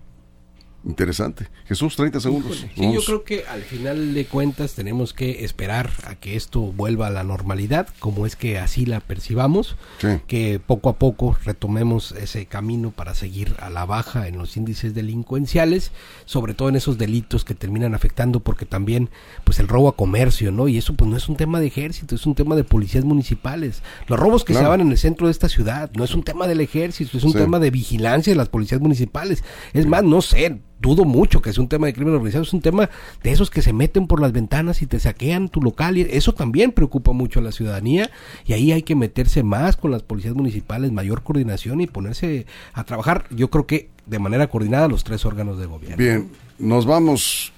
Interesante. 0.89 1.49
Jesús, 1.67 1.95
30 1.97 2.19
segundos. 2.19 2.65
Sí, 2.75 2.93
yo 2.95 3.03
creo 3.05 3.23
que 3.23 3.45
al 3.47 3.61
final 3.63 4.15
de 4.15 4.25
cuentas 4.25 4.73
tenemos 4.73 5.13
que 5.13 5.45
esperar 5.45 5.91
a 6.07 6.15
que 6.15 6.35
esto 6.35 6.61
vuelva 6.61 7.09
a 7.09 7.11
la 7.11 7.25
normalidad, 7.25 7.89
como 7.99 8.25
es 8.25 8.37
que 8.37 8.59
así 8.59 8.87
la 8.87 9.01
percibamos, 9.01 9.77
Sí. 9.99 10.09
que 10.27 10.59
poco 10.65 10.89
a 10.89 10.99
poco 10.99 11.37
retomemos 11.45 12.13
ese 12.13 12.47
camino 12.47 12.91
para 12.91 13.15
seguir 13.15 13.55
a 13.61 13.69
la 13.69 13.85
baja 13.85 14.29
en 14.29 14.39
los 14.39 14.57
índices 14.57 14.95
delincuenciales, 14.95 15.93
sobre 16.25 16.55
todo 16.55 16.71
en 16.71 16.77
esos 16.77 16.97
delitos 16.97 17.45
que 17.45 17.55
terminan 17.55 17.95
afectando, 17.95 18.41
porque 18.41 18.65
también 18.65 19.11
pues 19.45 19.59
el 19.59 19.69
robo 19.69 19.89
a 19.89 19.97
comercio, 19.97 20.53
¿no? 20.53 20.69
Y 20.69 20.79
eso 20.79 20.95
pues 20.95 21.11
no 21.11 21.19
es 21.19 21.29
un 21.29 21.37
tema 21.37 21.61
de 21.61 21.67
ejército, 21.67 22.15
es 22.15 22.25
un 22.25 22.35
tema 22.35 22.57
de 22.57 22.65
policías 22.65 23.05
municipales. 23.05 23.83
Los 24.07 24.19
robos 24.19 24.43
que 24.43 24.55
se 24.55 24.63
daban 24.63 24.81
en 24.81 24.91
el 24.91 24.97
centro 24.97 25.27
de 25.27 25.33
esta 25.33 25.51
ciudad, 25.51 25.91
no 25.95 26.05
es 26.05 26.15
un 26.15 26.23
tema 26.23 26.47
del 26.47 26.63
ejército, 26.63 27.19
es 27.19 27.25
un 27.25 27.33
Sí. 27.33 27.39
tema 27.39 27.59
de 27.59 27.71
vigilancia 27.71 28.33
de 28.33 28.39
las 28.39 28.49
policías 28.49 28.81
municipales. 28.81 29.45
Es 29.75 29.85
más, 29.87 30.03
no 30.03 30.23
sé, 30.23 30.61
dudo 30.81 31.05
mucho 31.05 31.43
que 31.43 31.53
sea 31.53 31.63
un 31.63 31.69
tema 31.69 31.87
de 31.87 31.93
crimen 31.93 32.15
organizado, 32.15 32.45
es 32.45 32.53
un 32.53 32.61
tema 32.61 32.89
de 33.23 33.31
esos 33.33 33.51
que 33.51 33.63
se 33.63 33.73
meten 33.73 34.07
por 34.07 34.21
las 34.21 34.33
ventanas 34.33 34.81
y 34.83 34.87
te 34.87 35.01
saquean 35.01 35.49
tu 35.49 35.61
local 35.61 35.97
y 35.99 36.03
eso 36.03 36.33
también 36.35 36.73
preocupa 36.73 37.13
mucho 37.13 37.41
a 37.41 37.43
la 37.43 37.53
ciudadanía 37.53 38.11
y 38.47 38.53
ahí 38.53 38.71
hay 38.73 38.83
que 38.83 38.95
meterse 38.95 39.43
más 39.43 39.77
con 39.77 39.91
las 39.91 40.03
policías 40.03 40.35
municipales, 40.35 40.93
mayor 40.93 41.23
coordinación 41.23 41.81
y 41.81 41.87
ponerse 41.87 42.47
a 42.75 42.85
trabajar, 42.85 43.25
yo 43.31 43.51
creo 43.51 43.67
que 43.67 43.91
de 44.07 44.19
manera 44.19 44.47
coordinada 44.47 44.89
los 44.89 45.05
tres 45.05 45.25
órganos 45.25 45.59
de 45.59 45.67
gobierno. 45.67 45.97
Bien, 45.99 46.31
nos 46.59 46.87
vamos. 46.87 47.53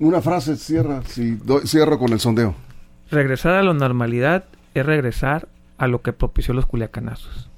Una 0.00 0.20
frase, 0.20 0.56
cierra, 0.56 1.02
si 1.06 1.36
doy- 1.36 1.66
cierro 1.66 1.98
con 1.98 2.12
el 2.12 2.18
sondeo. 2.18 2.54
Regresar 3.10 3.52
a 3.54 3.62
la 3.62 3.72
normalidad 3.74 4.44
es 4.74 4.84
regresar 4.86 5.48
a 5.78 5.86
lo 5.86 6.02
que 6.02 6.12
propició 6.12 6.54
los 6.54 6.66
culiacanazos. 6.66 7.50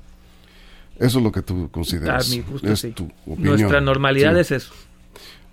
Eso 0.99 1.19
es 1.19 1.25
lo 1.25 1.33
que 1.33 1.43
tú 1.43 1.69
consideras. 1.71 2.29
A 2.29 2.31
mi 2.35 2.41
gusto, 2.43 2.71
es 2.71 2.81
sí. 2.81 2.91
tu 2.93 3.05
opinión. 3.27 3.57
Nuestra 3.59 3.81
normalidad 3.81 4.35
Sí. 4.35 4.41
es 4.41 4.51
eso. 4.53 4.73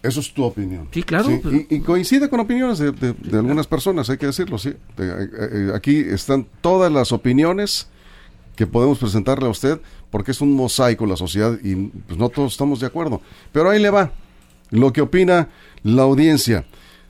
Eso 0.03 0.19
es 0.19 0.33
tu 0.33 0.43
opinión. 0.43 0.87
Sí, 0.91 1.03
claro, 1.03 1.29
pues- 1.41 1.65
Y, 1.69 1.75
y 1.75 1.79
coincide 1.81 2.27
con 2.29 2.39
opiniones 2.39 2.79
de, 2.79 2.91
de- 2.91 3.13
de 3.13 3.37
algunas 3.37 3.67
personas, 3.67 4.09
hay 4.09 4.17
que 4.17 4.25
decirlo, 4.25 4.57
sí. 4.57 4.73
De- 4.97 5.07
eh, 5.23 5.29
eh, 5.33 5.71
aquí 5.75 5.97
están 5.97 6.47
todas 6.61 6.91
las 6.91 7.11
opiniones 7.11 7.87
que 8.55 8.65
podemos 8.67 8.97
presentarle 8.97 9.45
a 9.45 9.49
usted, 9.49 9.79
porque 10.09 10.31
es 10.31 10.41
un 10.41 10.53
mosaico 10.53 11.05
la 11.05 11.15
sociedad 11.15 11.57
y 11.63 11.75
pues 11.75 12.17
no 12.19 12.29
todos 12.29 12.51
estamos 12.53 12.79
de 12.79 12.87
acuerdo. 12.87 13.21
Pero 13.51 13.69
ahí 13.69 13.79
le 13.81 13.89
va 13.91 14.11
lo 14.71 14.91
que 14.91 15.01
opina 15.01 15.49
la 15.83 16.01
audiencia. 16.03 16.65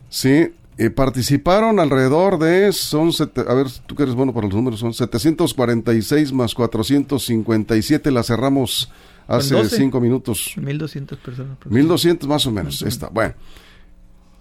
Sí, 0.10 0.50
eh, 0.78 0.90
participaron 0.90 1.80
alrededor 1.80 2.40
de, 2.40 2.72
son, 2.74 3.12
sete- 3.14 3.42
a 3.48 3.54
ver, 3.54 3.68
tú 3.86 3.96
que 3.96 4.04
eres 4.04 4.16
bueno 4.16 4.34
para 4.34 4.48
los 4.48 4.56
números, 4.56 4.80
son 4.80 4.94
746 4.94 6.32
más 6.34 6.54
457, 6.56 8.10
la 8.12 8.24
cerramos 8.24 8.92
hace 9.28 9.54
12. 9.56 9.76
cinco 9.78 10.00
minutos. 10.02 10.54
1200 10.58 11.18
personas. 11.20 11.58
1200 11.66 12.28
más 12.28 12.46
o 12.48 12.52
menos. 12.52 12.82
Está. 12.82 13.10
Bueno. 13.10 13.34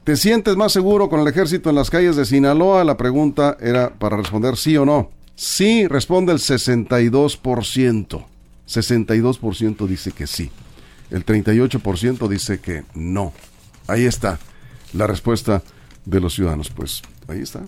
¿Te 0.05 0.17
sientes 0.17 0.57
más 0.57 0.73
seguro 0.73 1.09
con 1.11 1.21
el 1.21 1.29
ejército 1.29 1.69
en 1.69 1.77
las 1.77 1.91
calles 1.91 2.17
de 2.17 2.25
Sinaloa? 2.25 2.85
La 2.85 2.97
pregunta 2.97 3.57
era 3.61 3.91
para 3.93 4.17
responder 4.17 4.57
sí 4.57 4.77
o 4.77 4.87
no. 4.87 5.11
Sí, 5.37 5.87
responde 5.87 6.33
el 6.33 6.39
62%. 6.39 8.25
62% 8.67 9.87
dice 9.87 10.13
que 10.13 10.27
sí. 10.27 10.51
El 11.11 11.25
38% 11.27 12.29
dice 12.29 12.61
que 12.61 12.85
no. 12.95 13.33
Ahí 13.87 14.05
está 14.07 14.39
la 14.95 15.07
respuesta 15.07 15.63
de 16.05 16.21
los 16.21 16.35
ciudadanos. 16.35 16.71
Pues 16.71 17.03
ahí 17.29 17.41
está. 17.41 17.67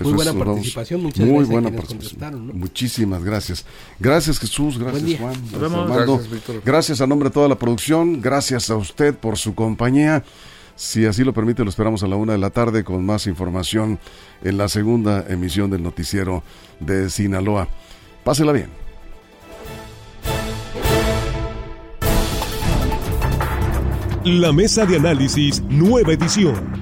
Muy 0.00 0.12
buena 0.14 0.32
participación, 0.32 1.02
muchas 1.02 1.20
Muy 1.20 1.44
gracias 1.44 1.48
buena 1.50 1.76
participación. 1.76 2.58
Muchísimas 2.58 3.24
gracias. 3.24 3.64
Gracias 3.98 4.38
Jesús, 4.38 4.78
gracias. 4.78 5.20
Juan, 5.20 5.34
gracias. 5.52 6.06
Gracias, 6.06 6.30
Víctor. 6.30 6.62
Gracias 6.64 7.00
a 7.00 7.06
nombre 7.06 7.28
de 7.28 7.34
toda 7.34 7.48
la 7.48 7.58
producción, 7.58 8.20
gracias 8.20 8.70
a 8.70 8.76
usted 8.76 9.14
por 9.14 9.38
su 9.38 9.54
compañía. 9.54 10.24
Si 10.74 11.04
así 11.06 11.22
lo 11.22 11.32
permite, 11.32 11.62
lo 11.62 11.70
esperamos 11.70 12.02
a 12.02 12.08
la 12.08 12.16
una 12.16 12.32
de 12.32 12.38
la 12.38 12.50
tarde 12.50 12.82
con 12.82 13.04
más 13.04 13.26
información 13.26 13.98
en 14.42 14.56
la 14.56 14.68
segunda 14.68 15.24
emisión 15.28 15.70
del 15.70 15.82
noticiero 15.82 16.42
de 16.80 17.10
Sinaloa. 17.10 17.68
Pásela 18.24 18.52
bien. 18.52 18.70
La 24.24 24.52
mesa 24.52 24.86
de 24.86 24.96
análisis, 24.96 25.62
nueva 25.62 26.12
edición. 26.12 26.81